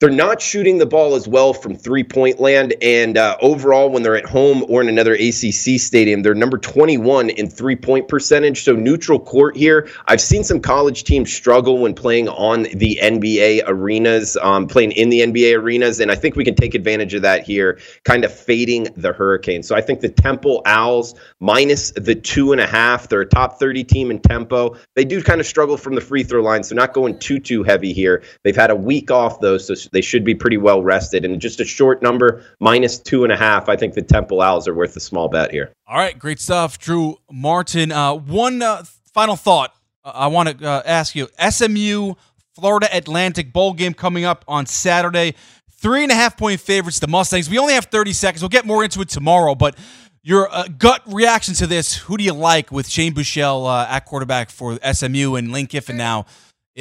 [0.02, 2.74] they're not shooting the ball as well from three point land.
[2.82, 7.30] And uh, overall, when they're at home or in another ACC stadium, they're number 21
[7.30, 8.64] in three point percentage.
[8.64, 9.88] So, neutral court here.
[10.06, 15.08] I've seen some college teams struggle when playing on the NBA arenas, um, playing in
[15.08, 16.00] the NBA arenas.
[16.00, 19.68] And I think we can take advantage of that here, kind of fading the Hurricanes.
[19.68, 23.08] So, I think the Temple Owls minus the two and a half.
[23.08, 24.76] They're a top 30 team in tempo.
[24.96, 26.64] They do kind of struggle from the free throw line.
[26.64, 28.24] So, not going too, too heavy here.
[28.42, 29.58] They've had a week off, though.
[29.58, 31.24] So, they should be pretty well rested.
[31.24, 33.68] And just a short number, minus two and a half.
[33.68, 35.72] I think the Temple Owls are worth a small bet here.
[35.86, 37.92] All right, great stuff, Drew Martin.
[37.92, 39.74] Uh, one uh, final thought
[40.04, 42.14] uh, I want to uh, ask you: SMU
[42.54, 45.34] Florida Atlantic bowl game coming up on Saturday.
[45.70, 47.50] Three and a half point favorites, the Mustangs.
[47.50, 48.42] We only have 30 seconds.
[48.42, 49.76] We'll get more into it tomorrow, but
[50.22, 54.04] your uh, gut reaction to this, who do you like with Shane Buechele uh, at
[54.04, 56.26] quarterback for SMU and Lane Kiffin now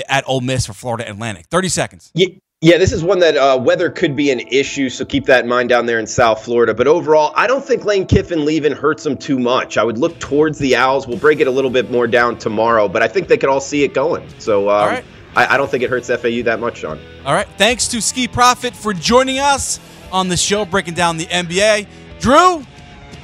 [0.07, 1.47] at Ole Miss for Florida Atlantic?
[1.47, 2.11] 30 seconds.
[2.13, 2.27] Yeah.
[2.63, 5.49] Yeah, this is one that uh, weather could be an issue, so keep that in
[5.49, 6.75] mind down there in South Florida.
[6.75, 9.79] But overall, I don't think Lane Kiffin leaving hurts them too much.
[9.79, 11.07] I would look towards the Owls.
[11.07, 13.61] We'll break it a little bit more down tomorrow, but I think they could all
[13.61, 14.29] see it going.
[14.37, 15.05] So um, right.
[15.35, 16.99] I, I don't think it hurts FAU that much, Sean.
[17.25, 17.47] All right.
[17.57, 19.79] Thanks to Ski Profit for joining us
[20.11, 21.87] on the show, breaking down the NBA.
[22.19, 22.63] Drew,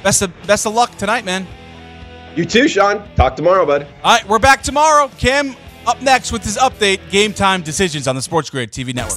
[0.02, 1.46] best of best of luck tonight, man.
[2.34, 3.08] You too, Sean.
[3.14, 3.86] Talk tomorrow, bud.
[4.02, 5.08] All right, we're back tomorrow.
[5.16, 5.54] Kim
[5.86, 9.16] up next with his update, game time decisions on the Sports Grid TV network.